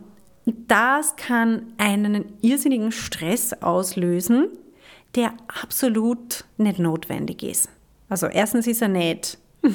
das 0.46 1.16
kann 1.16 1.74
einen 1.78 2.26
irrsinnigen 2.42 2.92
Stress 2.92 3.54
auslösen, 3.54 4.50
der 5.16 5.34
absolut 5.62 6.46
nicht 6.58 6.80
notwendig 6.80 7.44
ist. 7.44 7.70
Also 8.10 8.28
erstens 8.28 8.68
ist 8.68 8.82
er 8.82 8.88
nicht, 8.88 9.38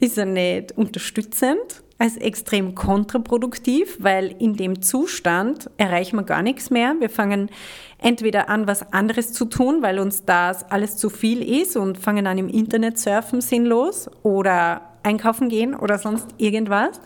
ist 0.00 0.18
er 0.18 0.26
nicht 0.26 0.72
unterstützend 0.76 1.82
als 1.98 2.16
extrem 2.16 2.74
kontraproduktiv, 2.74 3.98
weil 4.00 4.34
in 4.38 4.54
dem 4.54 4.82
Zustand 4.82 5.70
erreichen 5.76 6.16
wir 6.16 6.24
gar 6.24 6.42
nichts 6.42 6.70
mehr. 6.70 6.94
Wir 6.98 7.08
fangen 7.08 7.50
entweder 7.98 8.48
an, 8.48 8.66
was 8.66 8.92
anderes 8.92 9.32
zu 9.32 9.44
tun, 9.44 9.82
weil 9.82 9.98
uns 9.98 10.24
das 10.24 10.70
alles 10.70 10.96
zu 10.96 11.08
viel 11.08 11.42
ist 11.42 11.76
und 11.76 11.98
fangen 11.98 12.26
an 12.26 12.38
im 12.38 12.48
Internet 12.48 12.98
surfen 12.98 13.40
sinnlos 13.40 14.10
oder 14.22 14.82
einkaufen 15.02 15.48
gehen 15.48 15.74
oder 15.74 15.98
sonst 15.98 16.28
irgendwas. 16.38 17.00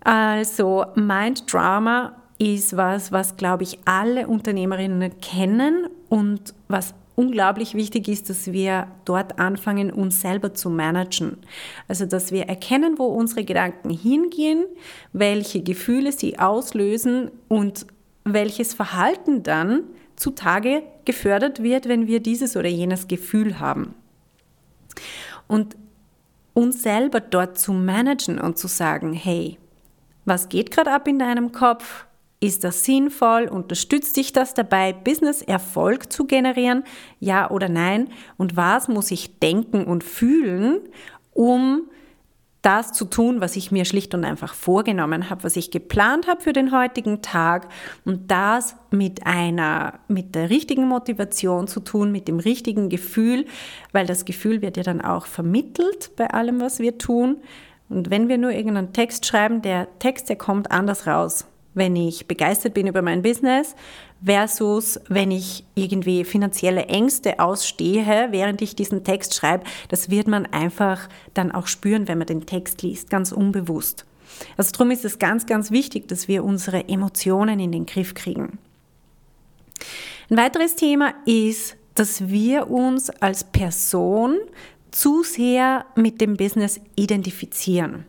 Also 0.00 0.86
Mind 0.94 1.52
Drama 1.52 2.16
ist 2.38 2.76
was, 2.76 3.12
was 3.12 3.36
glaube 3.36 3.64
ich 3.64 3.78
alle 3.84 4.26
Unternehmerinnen 4.26 5.20
kennen 5.20 5.88
und 6.08 6.54
was 6.68 6.94
unglaublich 7.16 7.74
wichtig 7.74 8.08
ist, 8.08 8.28
dass 8.28 8.52
wir 8.52 8.88
dort 9.04 9.38
anfangen, 9.38 9.90
uns 9.90 10.20
selber 10.20 10.54
zu 10.54 10.70
managen. 10.70 11.38
Also, 11.88 12.04
dass 12.04 12.30
wir 12.30 12.44
erkennen, 12.44 12.98
wo 12.98 13.06
unsere 13.06 13.44
Gedanken 13.44 13.90
hingehen, 13.90 14.66
welche 15.12 15.62
Gefühle 15.62 16.12
sie 16.12 16.38
auslösen 16.38 17.30
und 17.48 17.86
welches 18.24 18.74
Verhalten 18.74 19.42
dann 19.42 19.84
zutage 20.16 20.82
gefördert 21.04 21.62
wird, 21.62 21.88
wenn 21.88 22.06
wir 22.06 22.20
dieses 22.20 22.56
oder 22.56 22.68
jenes 22.68 23.08
Gefühl 23.08 23.58
haben. 23.58 23.94
Und 25.48 25.76
uns 26.54 26.82
selber 26.82 27.20
dort 27.20 27.58
zu 27.58 27.72
managen 27.72 28.40
und 28.40 28.58
zu 28.58 28.66
sagen, 28.66 29.12
hey, 29.12 29.58
was 30.24 30.48
geht 30.48 30.70
gerade 30.70 30.92
ab 30.92 31.06
in 31.06 31.18
deinem 31.18 31.52
Kopf? 31.52 32.06
Ist 32.38 32.64
das 32.64 32.84
sinnvoll? 32.84 33.48
Unterstützt 33.48 34.16
dich 34.16 34.32
das 34.32 34.52
dabei, 34.52 34.92
Business-Erfolg 34.92 36.12
zu 36.12 36.26
generieren? 36.26 36.84
Ja 37.18 37.50
oder 37.50 37.68
nein? 37.68 38.08
Und 38.36 38.56
was 38.56 38.88
muss 38.88 39.10
ich 39.10 39.38
denken 39.38 39.84
und 39.84 40.04
fühlen, 40.04 40.80
um 41.32 41.88
das 42.60 42.92
zu 42.92 43.04
tun, 43.04 43.40
was 43.40 43.56
ich 43.56 43.70
mir 43.70 43.84
schlicht 43.84 44.12
und 44.12 44.24
einfach 44.24 44.52
vorgenommen 44.52 45.30
habe, 45.30 45.44
was 45.44 45.56
ich 45.56 45.70
geplant 45.70 46.26
habe 46.26 46.40
für 46.40 46.52
den 46.52 46.72
heutigen 46.72 47.22
Tag 47.22 47.68
und 48.04 48.30
das 48.30 48.76
mit 48.90 49.24
einer, 49.24 50.00
mit 50.08 50.34
der 50.34 50.50
richtigen 50.50 50.88
Motivation 50.88 51.68
zu 51.68 51.80
tun, 51.80 52.10
mit 52.10 52.26
dem 52.26 52.40
richtigen 52.40 52.88
Gefühl, 52.88 53.46
weil 53.92 54.04
das 54.04 54.24
Gefühl 54.24 54.62
wird 54.62 54.76
ja 54.76 54.82
dann 54.82 55.00
auch 55.00 55.26
vermittelt 55.26 56.10
bei 56.16 56.28
allem, 56.28 56.60
was 56.60 56.80
wir 56.80 56.98
tun. 56.98 57.36
Und 57.88 58.10
wenn 58.10 58.28
wir 58.28 58.36
nur 58.36 58.50
irgendeinen 58.50 58.92
Text 58.92 59.26
schreiben, 59.26 59.62
der 59.62 59.86
Text, 60.00 60.28
der 60.28 60.36
kommt 60.36 60.72
anders 60.72 61.06
raus 61.06 61.46
wenn 61.76 61.94
ich 61.94 62.26
begeistert 62.26 62.74
bin 62.74 62.86
über 62.86 63.02
mein 63.02 63.22
Business 63.22 63.76
versus 64.24 64.98
wenn 65.08 65.30
ich 65.30 65.64
irgendwie 65.74 66.24
finanzielle 66.24 66.86
Ängste 66.86 67.38
ausstehe, 67.38 68.28
während 68.30 68.62
ich 68.62 68.74
diesen 68.74 69.04
Text 69.04 69.34
schreibe. 69.34 69.64
Das 69.88 70.10
wird 70.10 70.26
man 70.26 70.46
einfach 70.46 71.08
dann 71.34 71.52
auch 71.52 71.66
spüren, 71.66 72.08
wenn 72.08 72.18
man 72.18 72.26
den 72.26 72.46
Text 72.46 72.82
liest, 72.82 73.10
ganz 73.10 73.30
unbewusst. 73.30 74.06
Also 74.56 74.72
darum 74.72 74.90
ist 74.90 75.04
es 75.04 75.18
ganz, 75.18 75.46
ganz 75.46 75.70
wichtig, 75.70 76.08
dass 76.08 76.28
wir 76.28 76.44
unsere 76.44 76.88
Emotionen 76.88 77.60
in 77.60 77.72
den 77.72 77.86
Griff 77.86 78.14
kriegen. 78.14 78.58
Ein 80.30 80.36
weiteres 80.36 80.74
Thema 80.74 81.14
ist, 81.24 81.76
dass 81.94 82.28
wir 82.28 82.70
uns 82.70 83.10
als 83.10 83.44
Person 83.44 84.38
zu 84.90 85.22
sehr 85.22 85.84
mit 85.94 86.20
dem 86.20 86.36
Business 86.36 86.80
identifizieren. 86.96 88.06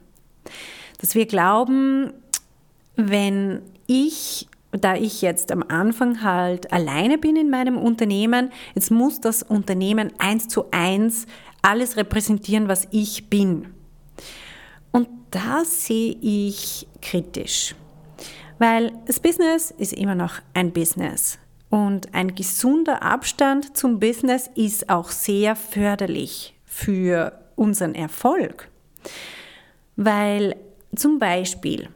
Dass 0.99 1.15
wir 1.15 1.25
glauben, 1.25 2.13
wenn 2.97 3.61
ich 3.87 4.47
da 4.71 4.95
ich 4.95 5.21
jetzt 5.21 5.51
am 5.51 5.63
Anfang 5.67 6.23
halt 6.23 6.71
alleine 6.71 7.17
bin 7.17 7.35
in 7.35 7.49
meinem 7.49 7.77
Unternehmen, 7.77 8.51
jetzt 8.75 8.91
muss 8.91 9.21
das 9.21 9.43
Unternehmen 9.43 10.11
eins 10.17 10.47
zu 10.47 10.65
eins 10.71 11.25
alles 11.61 11.97
repräsentieren, 11.97 12.67
was 12.67 12.87
ich 12.91 13.29
bin. 13.29 13.67
Und 14.91 15.07
da 15.31 15.63
sehe 15.65 16.17
ich 16.21 16.87
kritisch, 17.01 17.75
weil 18.59 18.91
das 19.05 19.19
Business 19.19 19.71
ist 19.71 19.93
immer 19.93 20.15
noch 20.15 20.35
ein 20.53 20.71
Business. 20.71 21.39
Und 21.69 22.13
ein 22.13 22.33
gesunder 22.33 23.03
Abstand 23.03 23.75
zum 23.75 23.99
Business 23.99 24.49
ist 24.55 24.89
auch 24.89 25.09
sehr 25.09 25.55
förderlich 25.55 26.55
für 26.63 27.33
unseren 27.55 27.93
Erfolg. 27.93 28.69
Weil 29.97 30.55
zum 30.95 31.19
Beispiel, 31.19 31.89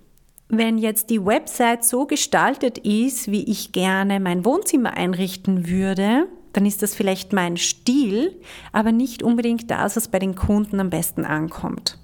wenn 0.51 0.77
jetzt 0.77 1.09
die 1.09 1.25
Website 1.25 1.85
so 1.85 2.05
gestaltet 2.05 2.77
ist, 2.79 3.31
wie 3.31 3.43
ich 3.43 3.71
gerne 3.71 4.19
mein 4.19 4.43
Wohnzimmer 4.43 4.95
einrichten 4.97 5.69
würde, 5.69 6.27
dann 6.51 6.65
ist 6.65 6.81
das 6.81 6.93
vielleicht 6.93 7.31
mein 7.31 7.55
Stil, 7.55 8.37
aber 8.73 8.91
nicht 8.91 9.23
unbedingt 9.23 9.71
das, 9.71 9.95
was 9.95 10.09
bei 10.09 10.19
den 10.19 10.35
Kunden 10.35 10.81
am 10.81 10.89
besten 10.89 11.23
ankommt. 11.23 11.97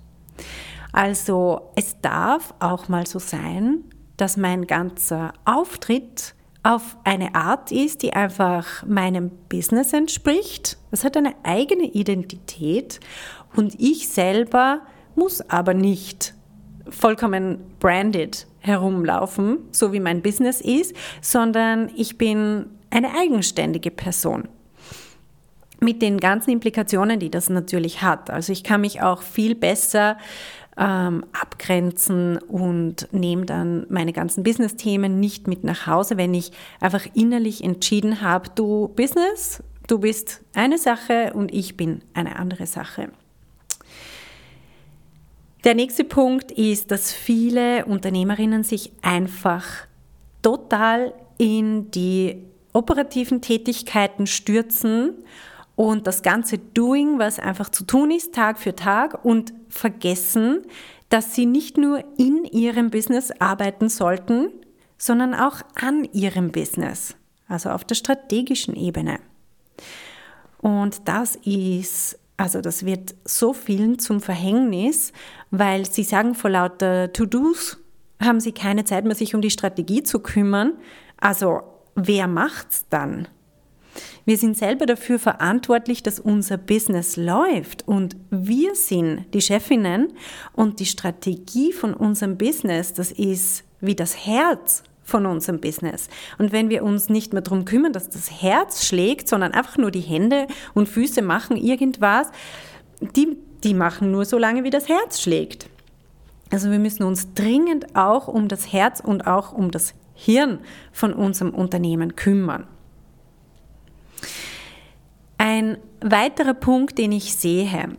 Also 0.94 1.72
es 1.76 2.00
darf 2.00 2.54
auch 2.60 2.88
mal 2.88 3.06
so 3.06 3.20
sein, 3.20 3.84
dass 4.16 4.38
mein 4.38 4.66
ganzer 4.66 5.34
Auftritt 5.44 6.34
auf 6.64 6.98
eine 7.04 7.36
Art 7.36 7.74
ist, 7.74 8.02
die 8.02 8.14
einfach 8.14 8.86
meinem 8.86 9.30
Business 9.50 9.92
entspricht. 9.92 10.78
Es 10.92 11.04
hat 11.04 11.18
eine 11.18 11.36
eigene 11.44 11.84
Identität 11.84 13.02
und 13.58 13.76
ich 13.78 14.08
selber 14.08 14.82
muss 15.16 15.42
aber 15.50 15.74
nicht 15.74 16.34
vollkommen 16.92 17.60
branded 17.80 18.48
herumlaufen, 18.60 19.60
so 19.72 19.94
wie 19.94 20.00
mein 20.00 20.22
Business 20.22 20.62
ist, 20.62 20.96
sondern 21.22 21.90
ich 21.96 22.18
bin 22.18 22.68
eine 22.90 23.16
eigenständige 23.16 23.92
Person. 23.92 24.48
Mit 25.80 26.02
den 26.02 26.20
ganzen 26.20 26.52
Implikationen, 26.52 27.20
die 27.20 27.30
das 27.30 27.50
natürlich 27.50 28.02
hat. 28.02 28.30
Also 28.30 28.52
ich 28.52 28.64
kann 28.64 28.82
mich 28.82 29.02
auch 29.02 29.22
viel 29.22 29.54
besser 29.54 30.18
ähm, 30.78 31.24
abgrenzen 31.40 32.38
und 32.38 33.08
nehme 33.12 33.46
dann 33.46 33.86
meine 33.90 34.14
ganzen 34.14 34.44
Business-Themen 34.44 35.20
nicht 35.20 35.48
mit 35.48 35.64
nach 35.64 35.88
Hause, 35.88 36.18
wenn 36.18 36.34
ich 36.34 36.52
einfach 36.80 37.06
innerlich 37.14 37.64
entschieden 37.64 38.22
habe, 38.22 38.50
du 38.56 38.90
Business, 38.90 39.64
du 39.88 40.00
bist 40.00 40.42
eine 40.54 40.78
Sache 40.78 41.34
und 41.34 41.54
ich 41.54 41.78
bin 41.78 42.02
eine 42.14 42.38
andere 42.38 42.68
Sache. 42.68 43.10
Der 45.68 45.76
nächste 45.76 46.06
Punkt 46.06 46.54
ist, 46.54 46.92
dass 46.92 47.12
viele 47.12 47.84
Unternehmerinnen 47.84 48.64
sich 48.64 48.94
einfach 49.02 49.66
total 50.42 51.14
in 51.38 51.92
die 51.92 52.42
operativen 52.72 53.42
Tätigkeiten 53.42 54.28
stürzen 54.28 55.16
und 55.76 56.08
das 56.08 56.22
ganze 56.22 56.58
Doing, 56.58 57.20
was 57.20 57.38
einfach 57.38 57.68
zu 57.68 57.84
tun 57.84 58.12
ist, 58.12 58.34
Tag 58.34 58.60
für 58.60 58.76
Tag 58.76 59.26
und 59.26 59.54
vergessen, 59.68 60.62
dass 61.10 61.36
sie 61.36 61.46
nicht 61.46 61.76
nur 61.76 62.02
in 62.18 62.46
ihrem 62.46 62.90
Business 62.90 63.32
arbeiten 63.40 63.90
sollten, 63.90 64.48
sondern 64.98 65.34
auch 65.34 65.64
an 65.76 66.06
ihrem 66.14 66.54
Business, 66.54 67.18
also 67.50 67.72
auf 67.72 67.84
der 67.84 67.96
strategischen 67.96 68.74
Ebene. 68.74 69.20
Und 70.62 71.10
das 71.10 71.36
ist 71.36 72.18
also 72.38 72.62
das 72.62 72.86
wird 72.86 73.16
so 73.26 73.52
vielen 73.52 73.98
zum 73.98 74.22
Verhängnis, 74.22 75.12
weil 75.50 75.90
sie 75.90 76.04
sagen, 76.04 76.36
vor 76.36 76.52
lauter 76.52 77.12
To-Dos 77.12 77.78
haben 78.22 78.40
sie 78.40 78.52
keine 78.52 78.86
Zeit 78.86 79.06
mehr, 79.06 79.16
sich 79.16 79.34
um 79.34 79.42
die 79.42 79.50
Strategie 79.50 80.04
zu 80.04 80.20
kümmern. 80.20 80.74
Also 81.18 81.62
wer 81.96 82.28
macht's 82.28 82.86
dann? 82.90 83.28
Wir 84.26 84.38
sind 84.38 84.56
selber 84.56 84.86
dafür 84.86 85.18
verantwortlich, 85.18 86.04
dass 86.04 86.20
unser 86.20 86.58
Business 86.58 87.18
läuft 87.18 87.88
und 87.88 88.16
wir 88.30 88.76
sind 88.76 89.26
die 89.34 89.42
Chefinnen 89.42 90.14
und 90.54 90.80
die 90.80 90.86
Strategie 90.86 91.74
von 91.74 91.96
unserem 91.96 92.38
Business, 92.38 92.94
das 92.94 93.12
ist 93.12 93.64
wie 93.80 93.96
das 93.96 94.28
Herz 94.28 94.84
von 95.08 95.26
unserem 95.26 95.62
Business. 95.62 96.10
Und 96.38 96.52
wenn 96.52 96.70
wir 96.70 96.84
uns 96.84 97.08
nicht 97.08 97.32
mehr 97.32 97.42
darum 97.42 97.64
kümmern, 97.64 97.94
dass 97.94 98.10
das 98.10 98.30
Herz 98.42 98.86
schlägt, 98.86 99.30
sondern 99.30 99.54
einfach 99.54 99.78
nur 99.78 99.90
die 99.90 100.02
Hände 100.02 100.48
und 100.74 100.90
Füße 100.90 101.22
machen 101.22 101.56
irgendwas, 101.56 102.30
die, 103.16 103.38
die 103.64 103.74
machen 103.74 104.12
nur 104.12 104.26
so 104.26 104.38
lange, 104.38 104.66
wie 104.66 104.70
das 104.70 104.90
Herz 104.90 105.22
schlägt. 105.22 105.70
Also 106.52 106.72
wir 106.72 106.80
müssen 106.80 107.04
uns 107.04 107.34
dringend 107.34 107.96
auch 107.96 108.28
um 108.28 108.50
das 108.50 108.74
Herz 108.74 109.00
und 109.00 109.28
auch 109.28 109.54
um 109.54 109.72
das 109.72 109.94
Hirn 110.14 110.60
von 110.92 111.14
unserem 111.14 111.52
Unternehmen 111.52 112.18
kümmern. 112.18 112.68
Ein 115.38 115.78
weiterer 116.02 116.54
Punkt, 116.54 116.98
den 116.98 117.14
ich 117.14 117.34
sehe, 117.34 117.94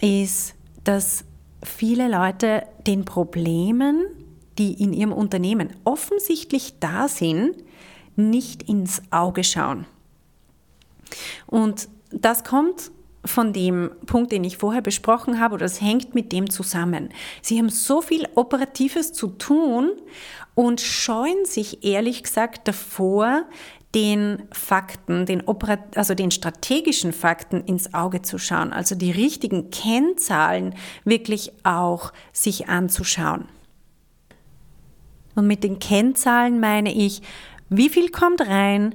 ist, 0.00 0.54
dass 0.82 1.24
viele 1.62 2.08
Leute 2.08 2.62
den 2.86 3.04
Problemen 3.04 4.06
die 4.58 4.80
in 4.82 4.92
ihrem 4.92 5.12
Unternehmen 5.12 5.70
offensichtlich 5.84 6.74
da 6.80 7.08
sind, 7.08 7.54
nicht 8.16 8.62
ins 8.64 9.02
Auge 9.10 9.44
schauen. 9.44 9.86
Und 11.46 11.88
das 12.10 12.44
kommt 12.44 12.90
von 13.24 13.52
dem 13.52 13.90
Punkt, 14.06 14.32
den 14.32 14.44
ich 14.44 14.58
vorher 14.58 14.82
besprochen 14.82 15.40
habe, 15.40 15.54
oder 15.54 15.64
es 15.64 15.80
hängt 15.80 16.14
mit 16.14 16.32
dem 16.32 16.50
zusammen. 16.50 17.08
Sie 17.40 17.58
haben 17.58 17.70
so 17.70 18.02
viel 18.02 18.28
Operatives 18.34 19.12
zu 19.12 19.28
tun 19.28 19.92
und 20.54 20.80
scheuen 20.80 21.44
sich 21.44 21.84
ehrlich 21.84 22.22
gesagt 22.22 22.68
davor, 22.68 23.44
den 23.94 24.42
Fakten, 24.50 25.24
den, 25.24 25.46
Operat 25.46 25.96
also 25.96 26.14
den 26.14 26.32
strategischen 26.32 27.12
Fakten 27.12 27.62
ins 27.64 27.94
Auge 27.94 28.22
zu 28.22 28.38
schauen, 28.38 28.72
also 28.72 28.96
die 28.96 29.12
richtigen 29.12 29.70
Kennzahlen 29.70 30.74
wirklich 31.04 31.52
auch 31.62 32.12
sich 32.32 32.68
anzuschauen. 32.68 33.46
Und 35.34 35.46
mit 35.46 35.64
den 35.64 35.78
Kennzahlen 35.78 36.60
meine 36.60 36.92
ich, 36.92 37.22
wie 37.68 37.88
viel 37.88 38.10
kommt 38.10 38.40
rein, 38.42 38.94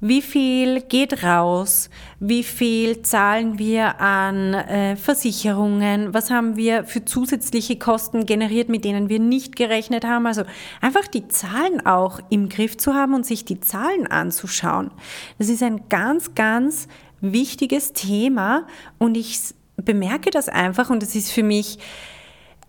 wie 0.00 0.22
viel 0.22 0.80
geht 0.80 1.22
raus, 1.22 1.90
wie 2.20 2.42
viel 2.42 3.02
zahlen 3.02 3.58
wir 3.58 4.00
an 4.00 4.54
äh, 4.54 4.96
Versicherungen, 4.96 6.14
was 6.14 6.30
haben 6.30 6.56
wir 6.56 6.84
für 6.84 7.04
zusätzliche 7.04 7.78
Kosten 7.78 8.24
generiert, 8.24 8.70
mit 8.70 8.84
denen 8.84 9.10
wir 9.10 9.18
nicht 9.18 9.56
gerechnet 9.56 10.06
haben. 10.06 10.26
Also 10.26 10.44
einfach 10.80 11.06
die 11.06 11.28
Zahlen 11.28 11.84
auch 11.84 12.20
im 12.30 12.48
Griff 12.48 12.78
zu 12.78 12.94
haben 12.94 13.14
und 13.14 13.26
sich 13.26 13.44
die 13.44 13.60
Zahlen 13.60 14.06
anzuschauen. 14.06 14.90
Das 15.38 15.50
ist 15.50 15.62
ein 15.62 15.88
ganz, 15.90 16.34
ganz 16.34 16.88
wichtiges 17.20 17.92
Thema 17.92 18.66
und 18.98 19.18
ich 19.18 19.38
bemerke 19.76 20.30
das 20.30 20.48
einfach 20.48 20.88
und 20.88 21.02
es 21.02 21.14
ist 21.14 21.30
für 21.30 21.42
mich 21.42 21.78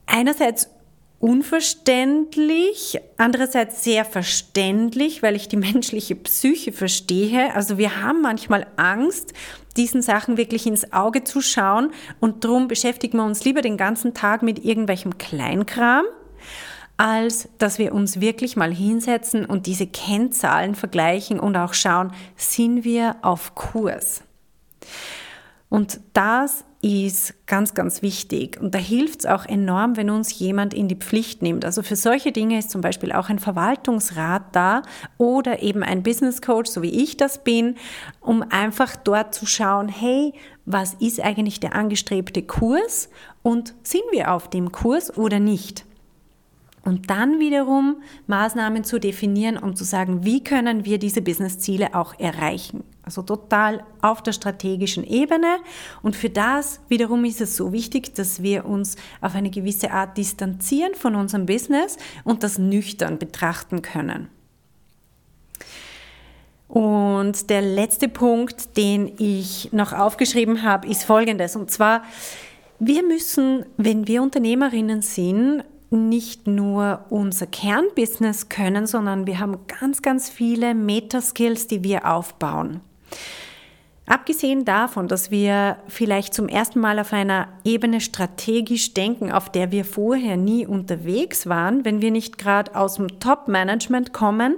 einerseits 0.05 0.69
unverständlich, 1.21 2.99
andererseits 3.15 3.83
sehr 3.83 4.03
verständlich, 4.03 5.23
weil 5.23 5.35
ich 5.35 5.47
die 5.47 5.57
menschliche 5.57 6.15
Psyche 6.15 6.71
verstehe. 6.73 7.55
Also 7.55 7.77
wir 7.77 8.01
haben 8.01 8.21
manchmal 8.21 8.67
Angst, 8.75 9.33
diesen 9.77 10.01
Sachen 10.01 10.35
wirklich 10.35 10.65
ins 10.67 10.91
Auge 10.91 11.23
zu 11.23 11.39
schauen 11.39 11.91
und 12.19 12.43
darum 12.43 12.67
beschäftigen 12.67 13.17
wir 13.17 13.23
uns 13.23 13.45
lieber 13.45 13.61
den 13.61 13.77
ganzen 13.77 14.13
Tag 14.13 14.41
mit 14.41 14.65
irgendwelchem 14.65 15.17
Kleinkram, 15.17 16.03
als 16.97 17.47
dass 17.57 17.79
wir 17.79 17.93
uns 17.93 18.19
wirklich 18.19 18.57
mal 18.57 18.73
hinsetzen 18.73 19.45
und 19.45 19.67
diese 19.67 19.87
Kennzahlen 19.87 20.75
vergleichen 20.75 21.39
und 21.39 21.55
auch 21.55 21.73
schauen, 21.73 22.11
sind 22.35 22.83
wir 22.83 23.15
auf 23.21 23.55
Kurs. 23.55 24.23
Und 25.69 26.01
das 26.13 26.65
ist 26.81 27.35
ganz, 27.45 27.75
ganz 27.75 28.01
wichtig. 28.01 28.59
Und 28.59 28.73
da 28.73 28.79
hilft 28.79 29.21
es 29.21 29.25
auch 29.27 29.45
enorm, 29.45 29.97
wenn 29.97 30.09
uns 30.09 30.37
jemand 30.39 30.73
in 30.73 30.87
die 30.87 30.95
Pflicht 30.95 31.43
nimmt. 31.43 31.63
Also 31.63 31.83
für 31.83 31.95
solche 31.95 32.31
Dinge 32.31 32.57
ist 32.57 32.71
zum 32.71 32.81
Beispiel 32.81 33.11
auch 33.11 33.29
ein 33.29 33.37
Verwaltungsrat 33.37 34.43
da 34.51 34.81
oder 35.17 35.61
eben 35.61 35.83
ein 35.83 36.01
Business 36.01 36.41
Coach, 36.41 36.71
so 36.71 36.81
wie 36.81 37.03
ich 37.03 37.17
das 37.17 37.43
bin, 37.43 37.75
um 38.19 38.43
einfach 38.49 38.95
dort 38.95 39.35
zu 39.35 39.45
schauen, 39.45 39.89
hey, 39.89 40.33
was 40.65 40.95
ist 40.95 41.19
eigentlich 41.19 41.59
der 41.59 41.75
angestrebte 41.75 42.41
Kurs 42.41 43.09
und 43.43 43.75
sind 43.83 44.03
wir 44.11 44.31
auf 44.31 44.49
dem 44.49 44.71
Kurs 44.71 45.15
oder 45.15 45.39
nicht? 45.39 45.85
Und 46.83 47.11
dann 47.11 47.39
wiederum 47.39 47.97
Maßnahmen 48.25 48.83
zu 48.83 48.99
definieren, 48.99 49.57
um 49.57 49.75
zu 49.75 49.83
sagen, 49.83 50.25
wie 50.25 50.43
können 50.43 50.83
wir 50.83 50.97
diese 50.97 51.21
Business-Ziele 51.21 51.93
auch 51.93 52.19
erreichen. 52.19 52.83
Also 53.11 53.23
total 53.23 53.83
auf 54.01 54.23
der 54.23 54.31
strategischen 54.31 55.03
Ebene. 55.03 55.57
Und 56.01 56.15
für 56.15 56.29
das 56.29 56.79
wiederum 56.87 57.25
ist 57.25 57.41
es 57.41 57.57
so 57.57 57.73
wichtig, 57.73 58.15
dass 58.15 58.41
wir 58.41 58.65
uns 58.65 58.95
auf 59.19 59.35
eine 59.35 59.49
gewisse 59.49 59.91
Art 59.91 60.17
distanzieren 60.17 60.95
von 60.95 61.15
unserem 61.15 61.45
Business 61.45 61.97
und 62.23 62.41
das 62.43 62.57
nüchtern 62.57 63.19
betrachten 63.19 63.81
können. 63.81 64.29
Und 66.69 67.49
der 67.49 67.61
letzte 67.61 68.07
Punkt, 68.07 68.77
den 68.77 69.11
ich 69.17 69.73
noch 69.73 69.91
aufgeschrieben 69.91 70.63
habe, 70.63 70.87
ist 70.87 71.03
folgendes. 71.03 71.57
Und 71.57 71.69
zwar, 71.69 72.03
wir 72.79 73.03
müssen, 73.03 73.65
wenn 73.75 74.07
wir 74.07 74.23
Unternehmerinnen 74.23 75.01
sind, 75.01 75.65
nicht 75.89 76.47
nur 76.47 77.05
unser 77.09 77.45
Kernbusiness 77.45 78.47
können, 78.47 78.87
sondern 78.87 79.27
wir 79.27 79.39
haben 79.39 79.57
ganz, 79.67 80.01
ganz 80.01 80.29
viele 80.29 80.73
Meta-Skills, 80.73 81.67
die 81.67 81.83
wir 81.83 82.09
aufbauen. 82.09 82.79
Abgesehen 84.07 84.65
davon, 84.65 85.07
dass 85.07 85.31
wir 85.31 85.77
vielleicht 85.87 86.33
zum 86.33 86.49
ersten 86.49 86.79
Mal 86.79 86.99
auf 86.99 87.13
einer 87.13 87.47
Ebene 87.63 88.01
strategisch 88.01 88.93
denken, 88.93 89.31
auf 89.31 89.49
der 89.49 89.71
wir 89.71 89.85
vorher 89.85 90.35
nie 90.35 90.65
unterwegs 90.65 91.47
waren, 91.47 91.85
wenn 91.85 92.01
wir 92.01 92.11
nicht 92.11 92.37
gerade 92.37 92.75
aus 92.75 92.95
dem 92.95 93.19
Top-Management 93.19 94.11
kommen, 94.11 94.57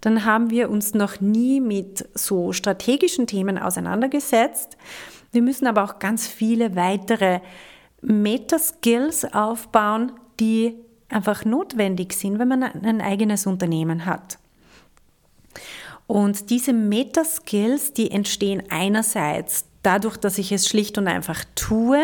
dann 0.00 0.24
haben 0.24 0.48
wir 0.48 0.70
uns 0.70 0.94
noch 0.94 1.20
nie 1.20 1.60
mit 1.60 2.08
so 2.14 2.52
strategischen 2.52 3.26
Themen 3.26 3.58
auseinandergesetzt. 3.58 4.78
Wir 5.32 5.42
müssen 5.42 5.66
aber 5.66 5.84
auch 5.84 5.98
ganz 5.98 6.26
viele 6.26 6.74
weitere 6.74 7.40
Meta-Skills 8.00 9.34
aufbauen, 9.34 10.12
die 10.40 10.76
einfach 11.08 11.44
notwendig 11.44 12.12
sind, 12.14 12.38
wenn 12.38 12.48
man 12.48 12.62
ein 12.62 13.00
eigenes 13.00 13.46
Unternehmen 13.46 14.06
hat. 14.06 14.38
Und 16.06 16.50
diese 16.50 16.72
Meta-Skills, 16.72 17.92
die 17.92 18.10
entstehen 18.10 18.62
einerseits 18.68 19.64
dadurch, 19.82 20.16
dass 20.16 20.38
ich 20.38 20.52
es 20.52 20.68
schlicht 20.68 20.98
und 20.98 21.08
einfach 21.08 21.44
tue. 21.54 22.00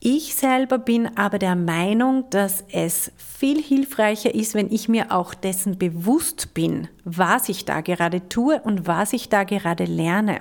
Ich 0.00 0.34
selber 0.34 0.76
bin 0.76 1.16
aber 1.16 1.38
der 1.38 1.56
Meinung, 1.56 2.28
dass 2.28 2.62
es 2.70 3.10
viel 3.16 3.62
hilfreicher 3.62 4.34
ist, 4.34 4.54
wenn 4.54 4.70
ich 4.70 4.86
mir 4.86 5.12
auch 5.12 5.32
dessen 5.32 5.78
bewusst 5.78 6.52
bin, 6.52 6.88
was 7.04 7.48
ich 7.48 7.64
da 7.64 7.80
gerade 7.80 8.28
tue 8.28 8.60
und 8.60 8.86
was 8.86 9.14
ich 9.14 9.30
da 9.30 9.44
gerade 9.44 9.84
lerne. 9.84 10.40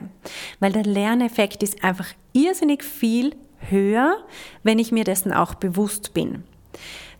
Weil 0.59 0.73
der 0.73 0.83
Lerneffekt 0.83 1.63
ist 1.63 1.81
einfach 1.81 2.07
irrsinnig 2.33 2.83
viel 2.83 3.35
höher, 3.69 4.17
wenn 4.63 4.79
ich 4.79 4.91
mir 4.91 5.05
dessen 5.05 5.31
auch 5.31 5.55
bewusst 5.55 6.13
bin. 6.13 6.43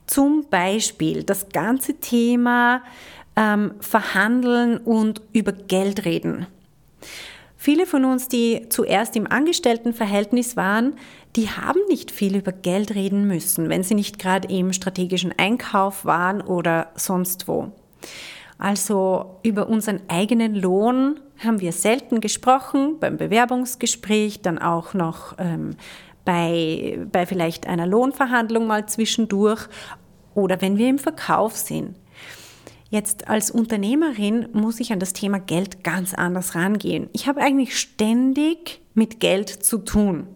Zum 0.06 0.46
Beispiel 0.50 1.24
das 1.24 1.48
ganze 1.48 1.94
Thema 1.94 2.82
ähm, 3.36 3.74
Verhandeln 3.80 4.78
und 4.78 5.22
über 5.34 5.52
Geld 5.52 6.06
reden. 6.06 6.48
Viele 7.56 7.86
von 7.86 8.04
uns, 8.04 8.28
die 8.28 8.68
zuerst 8.68 9.16
im 9.16 9.26
Angestelltenverhältnis 9.26 10.58
waren, 10.58 10.96
die 11.38 11.50
haben 11.50 11.80
nicht 11.88 12.12
viel 12.12 12.36
über 12.36 12.52
Geld 12.52 12.94
reden 12.94 13.26
müssen, 13.26 13.70
wenn 13.70 13.84
sie 13.84 13.96
nicht 13.96 14.20
gerade 14.20 14.50
im 14.50 14.74
strategischen 14.74 15.34
Einkauf 15.38 16.04
waren 16.04 16.42
oder 16.42 16.90
sonst 16.96 17.48
wo. 17.48 17.72
Also 18.58 19.40
über 19.44 19.70
unseren 19.70 20.02
eigenen 20.10 20.56
Lohn 20.56 21.20
haben 21.44 21.62
wir 21.62 21.72
selten 21.72 22.22
gesprochen, 22.22 23.00
beim 23.00 23.18
Bewerbungsgespräch, 23.18 24.42
dann 24.42 24.60
auch 24.60 24.94
noch 24.94 25.36
ähm, 25.38 25.76
bei, 26.26 27.00
bei 27.12 27.26
vielleicht 27.26 27.68
einer 27.68 27.88
Lohnverhandlung 27.88 28.68
mal 28.68 28.86
zwischendurch 28.88 29.68
oder 30.36 30.62
wenn 30.62 30.78
wir 30.78 30.90
im 30.90 31.00
Verkauf 31.00 31.56
sind. 31.56 31.96
Jetzt 32.94 33.28
als 33.28 33.50
Unternehmerin 33.50 34.50
muss 34.54 34.80
ich 34.80 34.94
an 34.94 35.00
das 35.00 35.14
Thema 35.14 35.40
Geld 35.40 35.84
ganz 35.84 36.14
anders 36.14 36.54
rangehen. 36.54 37.10
Ich 37.12 37.28
habe 37.28 37.42
eigentlich 37.42 37.76
ständig 37.76 38.82
mit 38.94 39.20
Geld 39.20 39.50
zu 39.50 39.80
tun, 39.80 40.28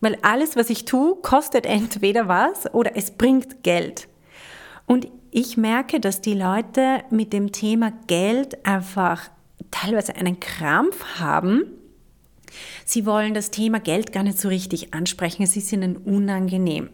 weil 0.00 0.18
alles, 0.22 0.56
was 0.56 0.68
ich 0.68 0.84
tue, 0.84 1.14
kostet 1.22 1.64
entweder 1.64 2.26
was 2.26 2.74
oder 2.74 2.96
es 2.96 3.12
bringt 3.12 3.62
Geld. 3.62 4.08
Und 4.84 5.06
ich 5.30 5.56
merke, 5.56 6.00
dass 6.00 6.20
die 6.20 6.34
Leute 6.34 7.04
mit 7.10 7.32
dem 7.32 7.52
Thema 7.52 7.92
Geld 8.08 8.66
einfach 8.66 9.30
teilweise 9.70 10.16
einen 10.16 10.40
Krampf 10.40 11.04
haben. 11.20 11.66
Sie 12.84 13.06
wollen 13.06 13.32
das 13.32 13.52
Thema 13.52 13.78
Geld 13.78 14.12
gar 14.12 14.24
nicht 14.24 14.40
so 14.40 14.48
richtig 14.48 14.92
ansprechen. 14.92 15.44
Es 15.44 15.54
ist 15.54 15.72
ihnen 15.72 15.98
unangenehm. 15.98 16.90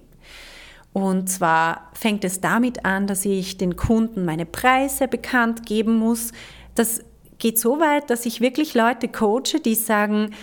Und 0.93 1.29
zwar 1.29 1.91
fängt 1.93 2.25
es 2.25 2.41
damit 2.41 2.85
an, 2.85 3.07
dass 3.07 3.25
ich 3.25 3.57
den 3.57 3.77
Kunden 3.77 4.25
meine 4.25 4.47
Preise 4.47 5.07
bekannt 5.07 5.67
geben 5.67 5.97
muss. 5.97 6.33
Das 6.75 7.05
geht 7.39 7.59
so 7.59 7.79
weit, 7.79 8.11
dass 8.11 8.27
ich 8.27 8.41
wirklich 8.41 8.75
Leute 8.75 9.09
coache, 9.09 9.61
die 9.65 9.75
sagen, 9.75 10.35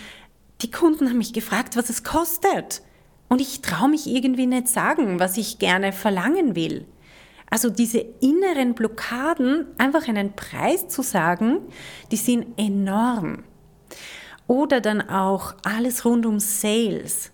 die 0.62 0.70
Kunden 0.70 1.08
haben 1.08 1.18
mich 1.18 1.32
gefragt, 1.32 1.76
was 1.76 1.90
es 1.90 2.04
kostet. 2.04 2.82
Und 3.28 3.40
ich 3.40 3.60
traue 3.60 3.90
mich 3.90 4.06
irgendwie 4.06 4.46
nicht 4.46 4.68
sagen, 4.68 5.20
was 5.20 5.36
ich 5.36 5.58
gerne 5.58 5.92
verlangen 5.92 6.56
will. 6.56 6.86
Also 7.50 7.70
diese 7.70 7.98
inneren 7.98 8.74
Blockaden, 8.74 9.66
einfach 9.78 10.08
einen 10.08 10.34
Preis 10.34 10.88
zu 10.88 11.02
sagen, 11.02 11.60
die 12.10 12.16
sind 12.16 12.58
enorm. 12.58 13.44
Oder 14.46 14.80
dann 14.80 15.08
auch 15.08 15.54
alles 15.64 16.04
rund 16.04 16.24
um 16.26 16.40
Sales. 16.40 17.32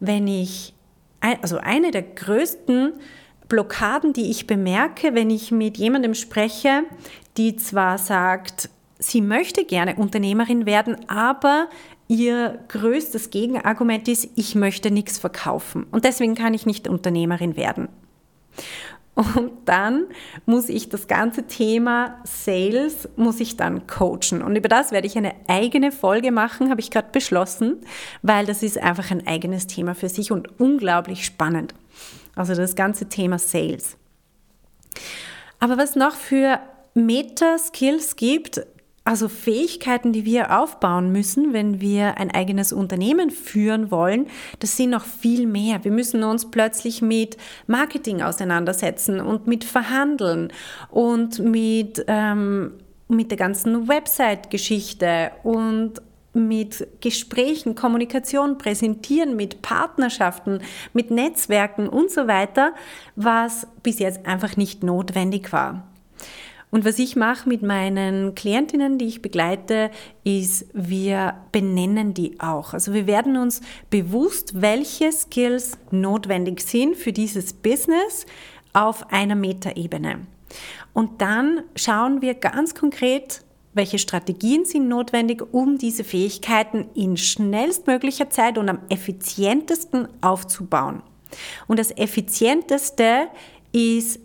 Wenn 0.00 0.26
ich 0.28 0.74
also 1.20 1.58
eine 1.58 1.90
der 1.90 2.02
größten 2.02 2.94
Blockaden, 3.48 4.12
die 4.12 4.30
ich 4.30 4.46
bemerke, 4.46 5.14
wenn 5.14 5.30
ich 5.30 5.50
mit 5.50 5.78
jemandem 5.78 6.14
spreche, 6.14 6.84
die 7.36 7.56
zwar 7.56 7.98
sagt, 7.98 8.68
sie 8.98 9.20
möchte 9.20 9.64
gerne 9.64 9.96
Unternehmerin 9.96 10.66
werden, 10.66 11.08
aber 11.08 11.68
ihr 12.08 12.58
größtes 12.68 13.30
Gegenargument 13.30 14.08
ist, 14.08 14.30
ich 14.36 14.54
möchte 14.54 14.90
nichts 14.90 15.18
verkaufen 15.18 15.86
und 15.90 16.04
deswegen 16.04 16.34
kann 16.34 16.54
ich 16.54 16.66
nicht 16.66 16.88
Unternehmerin 16.88 17.56
werden. 17.56 17.88
Und 19.18 19.50
dann 19.64 20.06
muss 20.46 20.68
ich 20.68 20.90
das 20.90 21.08
ganze 21.08 21.42
Thema 21.42 22.20
Sales, 22.22 23.08
muss 23.16 23.40
ich 23.40 23.56
dann 23.56 23.88
coachen. 23.88 24.42
Und 24.42 24.54
über 24.54 24.68
das 24.68 24.92
werde 24.92 25.08
ich 25.08 25.18
eine 25.18 25.34
eigene 25.48 25.90
Folge 25.90 26.30
machen, 26.30 26.70
habe 26.70 26.80
ich 26.80 26.92
gerade 26.92 27.08
beschlossen, 27.10 27.78
weil 28.22 28.46
das 28.46 28.62
ist 28.62 28.78
einfach 28.78 29.10
ein 29.10 29.26
eigenes 29.26 29.66
Thema 29.66 29.96
für 29.96 30.08
sich 30.08 30.30
und 30.30 30.60
unglaublich 30.60 31.24
spannend. 31.24 31.74
Also 32.36 32.54
das 32.54 32.76
ganze 32.76 33.08
Thema 33.08 33.40
Sales. 33.40 33.96
Aber 35.58 35.78
was 35.78 35.96
noch 35.96 36.14
für 36.14 36.60
Meta-Skills 36.94 38.14
gibt, 38.14 38.64
also 39.08 39.30
Fähigkeiten, 39.30 40.12
die 40.12 40.26
wir 40.26 40.60
aufbauen 40.60 41.10
müssen, 41.12 41.54
wenn 41.54 41.80
wir 41.80 42.18
ein 42.18 42.30
eigenes 42.30 42.74
Unternehmen 42.74 43.30
führen 43.30 43.90
wollen, 43.90 44.26
das 44.58 44.76
sind 44.76 44.90
noch 44.90 45.06
viel 45.06 45.46
mehr. 45.46 45.82
Wir 45.82 45.92
müssen 45.92 46.22
uns 46.24 46.50
plötzlich 46.50 47.00
mit 47.00 47.38
Marketing 47.66 48.20
auseinandersetzen 48.20 49.22
und 49.22 49.46
mit 49.46 49.64
Verhandeln 49.64 50.52
und 50.90 51.38
mit, 51.38 52.04
ähm, 52.06 52.74
mit 53.08 53.30
der 53.30 53.38
ganzen 53.38 53.88
Website-Geschichte 53.88 55.30
und 55.42 56.02
mit 56.34 56.86
Gesprächen, 57.00 57.74
Kommunikation, 57.74 58.58
Präsentieren, 58.58 59.36
mit 59.36 59.62
Partnerschaften, 59.62 60.60
mit 60.92 61.10
Netzwerken 61.10 61.88
und 61.88 62.10
so 62.10 62.28
weiter, 62.28 62.74
was 63.16 63.66
bis 63.82 64.00
jetzt 64.00 64.26
einfach 64.26 64.58
nicht 64.58 64.82
notwendig 64.82 65.50
war. 65.50 65.88
Und 66.70 66.84
was 66.84 66.98
ich 66.98 67.16
mache 67.16 67.48
mit 67.48 67.62
meinen 67.62 68.34
Klientinnen, 68.34 68.98
die 68.98 69.06
ich 69.06 69.22
begleite, 69.22 69.90
ist, 70.24 70.66
wir 70.74 71.34
benennen 71.50 72.12
die 72.12 72.38
auch. 72.40 72.74
Also 72.74 72.92
wir 72.92 73.06
werden 73.06 73.36
uns 73.36 73.62
bewusst, 73.88 74.60
welche 74.60 75.10
Skills 75.10 75.78
notwendig 75.90 76.60
sind 76.60 76.96
für 76.96 77.12
dieses 77.12 77.54
Business 77.54 78.26
auf 78.74 79.10
einer 79.12 79.34
Metaebene. 79.34 80.26
Und 80.92 81.20
dann 81.22 81.62
schauen 81.74 82.20
wir 82.20 82.34
ganz 82.34 82.74
konkret, 82.74 83.42
welche 83.74 83.98
Strategien 83.98 84.64
sind 84.64 84.88
notwendig, 84.88 85.42
um 85.52 85.78
diese 85.78 86.04
Fähigkeiten 86.04 86.86
in 86.94 87.16
schnellstmöglicher 87.16 88.28
Zeit 88.28 88.58
und 88.58 88.68
am 88.68 88.80
effizientesten 88.88 90.08
aufzubauen. 90.20 91.02
Und 91.66 91.78
das 91.78 91.96
effizienteste 91.96 93.28
ist 93.72 94.20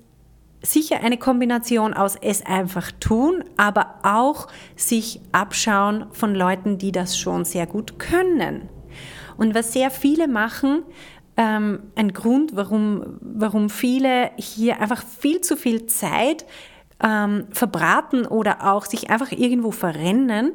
sicher 0.63 1.01
eine 1.01 1.17
Kombination 1.17 1.93
aus 1.93 2.15
es 2.19 2.45
einfach 2.45 2.91
tun, 2.99 3.43
aber 3.57 3.95
auch 4.03 4.47
sich 4.75 5.19
abschauen 5.31 6.05
von 6.11 6.33
Leuten, 6.33 6.77
die 6.77 6.91
das 6.91 7.17
schon 7.17 7.45
sehr 7.45 7.67
gut 7.67 7.99
können. 7.99 8.69
Und 9.37 9.53
was 9.53 9.73
sehr 9.73 9.91
viele 9.91 10.27
machen, 10.27 10.83
ähm, 11.35 11.79
ein 11.95 12.13
Grund, 12.13 12.55
warum, 12.55 13.17
warum 13.21 13.69
viele 13.69 14.31
hier 14.37 14.79
einfach 14.79 15.03
viel 15.03 15.41
zu 15.41 15.57
viel 15.57 15.85
Zeit 15.87 16.45
ähm, 17.03 17.47
verbraten 17.51 18.25
oder 18.25 18.71
auch 18.73 18.85
sich 18.85 19.09
einfach 19.09 19.31
irgendwo 19.31 19.71
verrennen, 19.71 20.53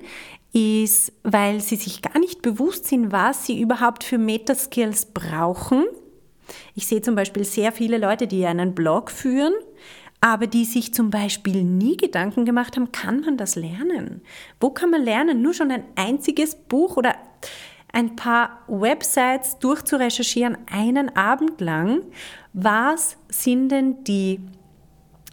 ist, 0.53 1.13
weil 1.25 1.61
sie 1.61 1.77
sich 1.77 2.01
gar 2.01 2.19
nicht 2.19 2.41
bewusst 2.41 2.87
sind, 2.87 3.13
was 3.13 3.45
sie 3.45 3.61
überhaupt 3.61 4.05
für 4.05 4.17
Metaskills 4.17 5.07
brauchen. 5.07 5.85
Ich 6.75 6.87
sehe 6.87 7.03
zum 7.03 7.15
Beispiel 7.15 7.45
sehr 7.45 7.73
viele 7.73 7.99
Leute, 7.99 8.27
die 8.27 8.47
einen 8.47 8.75
Blog 8.75 9.11
führen 9.11 9.53
aber 10.21 10.47
die 10.47 10.65
sich 10.65 10.93
zum 10.93 11.11
Beispiel 11.11 11.63
nie 11.63 11.97
Gedanken 11.97 12.45
gemacht 12.45 12.77
haben, 12.77 12.91
kann 12.91 13.21
man 13.21 13.37
das 13.37 13.55
lernen? 13.55 14.23
Wo 14.61 14.71
kann 14.71 14.91
man 14.91 15.03
lernen? 15.03 15.43
Nur 15.43 15.55
schon 15.55 15.71
ein 15.71 15.85
einziges 15.95 16.57
Buch 16.57 16.97
oder 16.97 17.15
ein 17.93 18.17
paar 18.17 18.65
Websites 18.67 19.59
durchzurecherchieren, 19.61 20.59
einen 20.71 21.17
Abend 21.17 21.61
lang. 21.61 22.03
Was 22.53 23.17
sind 23.29 23.69
denn 23.71 24.05
die, 24.05 24.41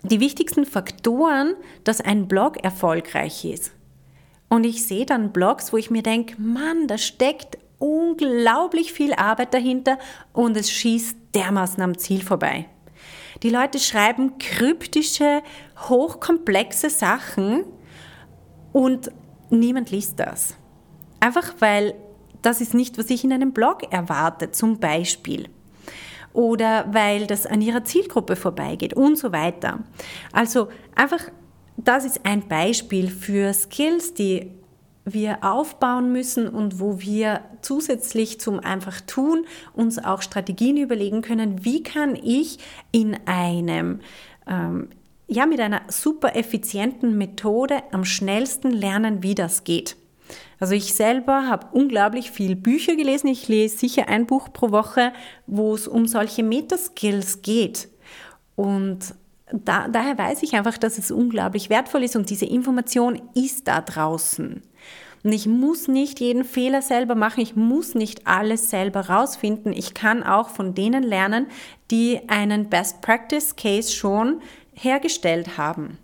die 0.03 0.19
wichtigsten 0.19 0.65
Faktoren, 0.65 1.55
dass 1.83 1.99
ein 1.99 2.27
Blog 2.27 2.63
erfolgreich 2.63 3.43
ist? 3.43 3.71
Und 4.49 4.65
ich 4.65 4.85
sehe 4.85 5.05
dann 5.05 5.33
Blogs, 5.33 5.73
wo 5.73 5.77
ich 5.77 5.89
mir 5.89 6.03
denke, 6.03 6.39
Mann, 6.39 6.87
da 6.87 6.97
steckt 6.97 7.57
unglaublich 7.79 8.93
viel 8.93 9.13
Arbeit 9.13 9.53
dahinter 9.53 9.97
und 10.31 10.55
es 10.55 10.71
schießt 10.71 11.17
dermaßen 11.33 11.81
am 11.81 11.97
Ziel 11.97 12.21
vorbei. 12.21 12.67
Die 13.43 13.49
Leute 13.49 13.79
schreiben 13.79 14.37
kryptische, 14.37 15.41
hochkomplexe 15.89 16.89
Sachen 16.89 17.65
und 18.71 19.11
niemand 19.49 19.91
liest 19.91 20.19
das. 20.19 20.55
Einfach 21.19 21.53
weil 21.59 21.95
das 22.41 22.61
ist 22.61 22.73
nicht, 22.73 22.97
was 22.97 23.09
ich 23.09 23.23
in 23.23 23.33
einem 23.33 23.53
Blog 23.53 23.91
erwarte, 23.91 24.51
zum 24.51 24.79
Beispiel. 24.79 25.49
Oder 26.33 26.85
weil 26.93 27.25
das 27.25 27.47
an 27.47 27.61
ihrer 27.61 27.83
Zielgruppe 27.83 28.35
vorbeigeht 28.35 28.93
und 28.93 29.17
so 29.17 29.31
weiter. 29.31 29.79
Also 30.31 30.67
einfach, 30.93 31.31
das 31.77 32.05
ist 32.05 32.25
ein 32.25 32.47
Beispiel 32.47 33.09
für 33.09 33.53
Skills, 33.53 34.13
die 34.13 34.51
wir 35.05 35.43
aufbauen 35.43 36.11
müssen 36.11 36.47
und 36.47 36.79
wo 36.79 36.99
wir 36.99 37.41
zusätzlich 37.61 38.39
zum 38.39 38.59
einfach 38.59 39.01
tun 39.01 39.45
uns 39.73 40.03
auch 40.03 40.23
Strategien 40.23 40.77
überlegen 40.77 41.21
können, 41.21 41.63
wie 41.63 41.83
kann 41.83 42.15
ich 42.15 42.57
in 42.91 43.15
einem 43.25 44.01
ähm, 44.47 44.89
ja 45.27 45.45
mit 45.45 45.59
einer 45.59 45.81
super 45.87 46.35
effizienten 46.35 47.17
Methode 47.17 47.83
am 47.91 48.03
schnellsten 48.03 48.71
lernen, 48.71 49.23
wie 49.23 49.35
das 49.35 49.63
geht. 49.63 49.95
Also 50.59 50.73
ich 50.73 50.93
selber 50.93 51.47
habe 51.47 51.67
unglaublich 51.71 52.31
viel 52.31 52.55
Bücher 52.55 52.95
gelesen. 52.95 53.27
Ich 53.27 53.47
lese 53.47 53.77
sicher 53.77 54.07
ein 54.07 54.25
Buch 54.25 54.51
pro 54.53 54.71
Woche, 54.71 55.13
wo 55.45 55.75
es 55.75 55.87
um 55.87 56.07
solche 56.07 56.43
Metaskills 56.43 57.41
geht. 57.41 57.89
Und 58.55 59.13
da, 59.51 59.87
daher 59.87 60.17
weiß 60.17 60.43
ich 60.43 60.53
einfach, 60.53 60.77
dass 60.77 60.97
es 60.97 61.11
unglaublich 61.11 61.69
wertvoll 61.69 62.03
ist 62.03 62.15
und 62.15 62.29
diese 62.29 62.45
Information 62.45 63.21
ist 63.35 63.67
da 63.67 63.81
draußen. 63.81 64.63
Und 65.25 65.31
ich 65.31 65.47
muss 65.47 65.87
nicht 65.87 66.19
jeden 66.19 66.43
Fehler 66.43 66.83
selber 66.83 67.15
machen, 67.15 67.41
ich 67.41 67.55
muss 67.55 67.95
nicht 67.95 68.27
alles 68.27 68.69
selber 68.69 69.09
rausfinden. 69.09 69.73
Ich 69.73 69.95
kann 69.95 70.21
auch 70.21 70.49
von 70.49 70.75
denen 70.75 71.01
lernen, 71.01 71.47
die 71.89 72.19
einen 72.27 72.69
Best 72.69 73.01
Practice 73.01 73.55
Case 73.55 73.91
schon 73.91 74.39
hergestellt 74.73 75.57
haben. 75.57 75.97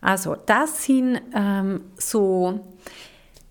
Also 0.00 0.34
das 0.34 0.84
sind 0.84 1.20
ähm, 1.32 1.82
so 1.96 2.58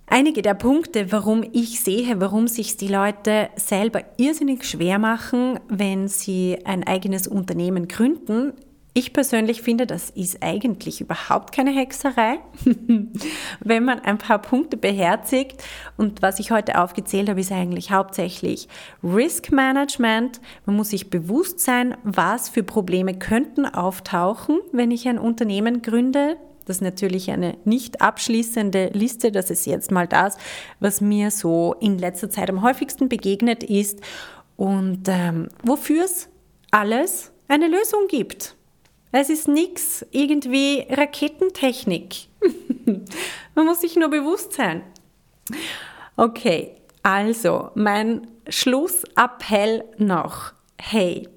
einige 0.06 0.42
der 0.42 0.56
Punkte, 0.56 1.14
warum 1.14 1.46
ich 1.54 1.80
sehe, 1.82 2.20
warum 2.20 2.50
sich 2.50 2.76
die 2.76 2.90
Leute 2.90 3.52
selber 3.56 4.04
irrsinnig 4.18 4.66
schwer 4.66 5.00
machen, 5.00 5.62
wenn 5.70 6.10
sie 6.10 6.58
ein 6.66 6.86
eigenes 6.86 7.26
Unternehmen 7.26 7.88
gründen. 7.88 8.52
Ich 8.96 9.12
persönlich 9.12 9.64
finde, 9.64 9.88
das 9.88 10.12
ist 10.12 10.44
eigentlich 10.44 11.02
überhaupt 11.02 11.52
keine 11.52 11.72
Hexerei, 11.72 12.38
wenn 13.60 13.84
man 13.84 14.00
ein 14.02 14.20
paar 14.20 14.40
Punkte 14.40 14.78
beherzigt. 14.78 15.64
Und 15.98 16.22
was 16.22 16.38
ich 16.38 16.52
heute 16.52 16.80
aufgezählt 16.80 17.28
habe, 17.28 17.40
ist 17.40 17.52
eigentlich 17.52 17.90
hauptsächlich 17.90 18.68
Risk 19.04 19.52
Management. 19.52 20.42
Man 20.68 20.76
muss 20.76 20.92
sich 20.92 21.10
bewusst 21.10 21.60
sein, 21.60 21.98
was 22.04 22.50
für 22.50 22.62
Probleme 22.62 23.18
könnten 23.18 23.66
auftauchen, 23.66 24.60
wenn 24.72 24.92
ich 24.92 25.08
ein 25.08 25.18
Unternehmen 25.18 25.82
gründe. 25.82 26.38
Das 26.66 26.78
ist 26.78 26.82
natürlich 26.84 27.32
eine 27.32 27.58
nicht 27.66 28.00
abschließende 28.00 28.92
Liste. 28.94 29.32
Das 29.32 29.50
ist 29.50 29.66
jetzt 29.66 29.90
mal 29.90 30.08
das, 30.08 30.38
was 30.80 31.02
mir 31.02 31.32
so 31.32 31.74
in 31.80 31.98
letzter 31.98 32.30
Zeit 32.30 32.52
am 32.52 32.62
häufigsten 32.62 33.10
begegnet 33.10 33.64
ist 33.64 34.02
und 34.56 35.08
ähm, 35.08 35.50
wofür 35.64 36.06
es 36.06 36.30
alles 36.70 37.32
eine 37.48 37.68
Lösung 37.68 38.08
gibt. 38.08 38.56
Es 39.16 39.30
ist 39.30 39.48
nichts 39.48 40.04
irgendwie 40.10 40.88
Raketentechnik. 40.90 42.30
Man 43.56 43.66
muss 43.68 43.82
sich 43.82 43.96
nur 43.96 44.10
bewusst 44.10 44.54
sein. 44.54 44.82
Okay, 46.16 46.78
also 47.04 47.70
mein 47.76 48.26
Schlussappell 48.50 49.84
noch. 50.00 50.54
Hey, 50.80 51.30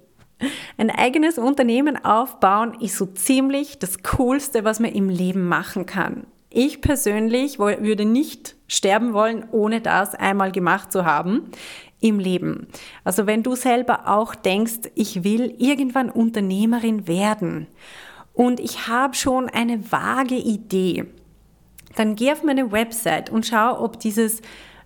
ein 0.79 0.91
eigenes 0.91 1.37
Unternehmen 1.37 2.03
aufbauen 2.03 2.81
ist 2.81 2.97
so 2.97 3.05
ziemlich 3.05 3.79
das 3.79 4.03
Coolste, 4.03 4.65
was 4.65 4.81
man 4.81 4.93
im 4.93 5.11
Leben 5.11 5.47
machen 5.47 5.85
kann. 5.85 6.27
Ich 6.49 6.81
persönlich 6.81 7.59
würde 7.59 8.07
nicht 8.07 8.57
sterben 8.69 9.13
wollen, 9.13 9.47
ohne 9.53 9.83
das 9.83 10.15
einmal 10.15 10.51
gemacht 10.51 10.93
zu 10.93 11.05
haben 11.05 11.51
im 12.01 12.19
Leben. 12.19 12.69
Also 13.05 13.27
wenn 13.27 13.43
du 13.43 13.55
selber 13.55 14.09
auch 14.09 14.35
denkst, 14.35 14.91
ich 14.95 15.25
will 15.25 15.55
irgendwann 15.59 16.11
Unternehmerin 16.11 17.09
werden 17.09 17.67
und 18.33 18.61
ich 18.61 18.89
habe 18.89 19.15
schon 19.15 19.49
eine 19.49 19.91
vage 19.91 20.37
Idee, 20.37 21.07
dann 21.97 22.15
geh 22.15 22.33
auf 22.33 22.43
meine 22.43 22.71
Website 22.73 23.31
und 23.31 23.47
schau, 23.47 23.83
ob 23.83 23.99
dieses 23.99 24.43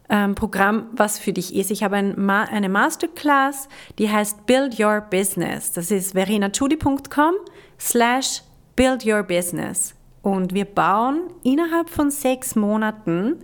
ähm, 0.09 0.35
Programm 0.35 0.87
was 0.93 1.19
für 1.19 1.33
dich 1.33 1.55
ist. 1.55 1.71
Ich 1.71 1.83
habe 1.83 1.97
ein 1.97 2.15
Ma 2.17 2.45
eine 2.45 2.69
Masterclass, 2.69 3.69
die 3.99 4.11
heißt 4.11 4.47
Build 4.47 4.79
Your 4.79 5.01
Business. 5.01 5.73
Das 5.73 5.91
ist 5.91 6.13
verenachudi.com 6.13 7.35
slash 7.79 8.43
Build 8.77 9.05
Your 9.05 9.23
Business. 9.23 9.95
Und 10.23 10.53
wir 10.53 10.67
bauen 10.67 11.23
innerhalb 11.43 11.89
von 11.89 12.11
sechs 12.11 12.55
Monaten 12.55 13.39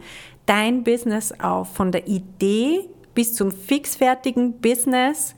dein 0.44 0.84
Business 0.84 1.32
auf, 1.40 1.74
von 1.74 1.90
der 1.90 2.06
Idee 2.06 2.88
bis 3.16 3.34
zum 3.34 3.50
fixfertigen 3.50 4.60
Business, 4.60 5.34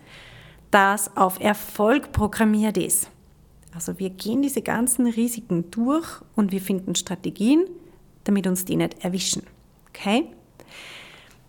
das 0.70 1.16
auf 1.16 1.40
Erfolg 1.40 2.12
programmiert 2.12 2.76
ist. 2.76 3.10
Also 3.74 3.98
wir 3.98 4.10
gehen 4.10 4.42
diese 4.42 4.60
ganzen 4.60 5.06
Risiken 5.06 5.70
durch 5.70 6.20
und 6.34 6.52
wir 6.52 6.60
finden 6.60 6.94
Strategien, 6.96 7.64
damit 8.24 8.46
uns 8.46 8.66
die 8.66 8.76
nicht 8.76 9.02
erwischen. 9.04 9.44
Okay? 9.88 10.26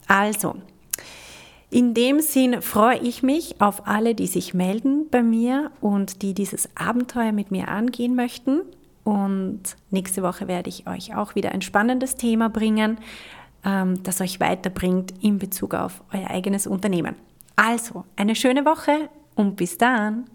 Also, 0.07 0.55
in 1.71 1.93
dem 1.93 2.19
Sinn 2.19 2.61
freue 2.61 2.99
ich 2.99 3.23
mich 3.23 3.59
auf 3.59 3.87
alle, 3.87 4.15
die 4.15 4.27
sich 4.27 4.53
melden 4.53 5.07
bei 5.09 5.23
mir 5.23 5.71
und 5.81 6.21
die 6.21 6.33
dieses 6.33 6.69
Abenteuer 6.75 7.31
mit 7.31 7.51
mir 7.51 7.67
angehen 7.67 8.15
möchten. 8.15 8.61
Und 9.03 9.61
nächste 9.89 10.21
Woche 10.21 10.47
werde 10.47 10.69
ich 10.69 10.87
euch 10.87 11.15
auch 11.15 11.33
wieder 11.33 11.51
ein 11.51 11.61
spannendes 11.61 12.15
Thema 12.15 12.49
bringen, 12.49 12.99
ähm, 13.63 14.01
das 14.03 14.21
euch 14.21 14.39
weiterbringt 14.39 15.13
in 15.21 15.39
Bezug 15.39 15.73
auf 15.73 16.03
euer 16.13 16.29
eigenes 16.29 16.67
Unternehmen. 16.67 17.15
Also, 17.55 18.05
eine 18.15 18.35
schöne 18.35 18.65
Woche 18.65 19.09
und 19.35 19.55
bis 19.55 19.77
dann. 19.77 20.25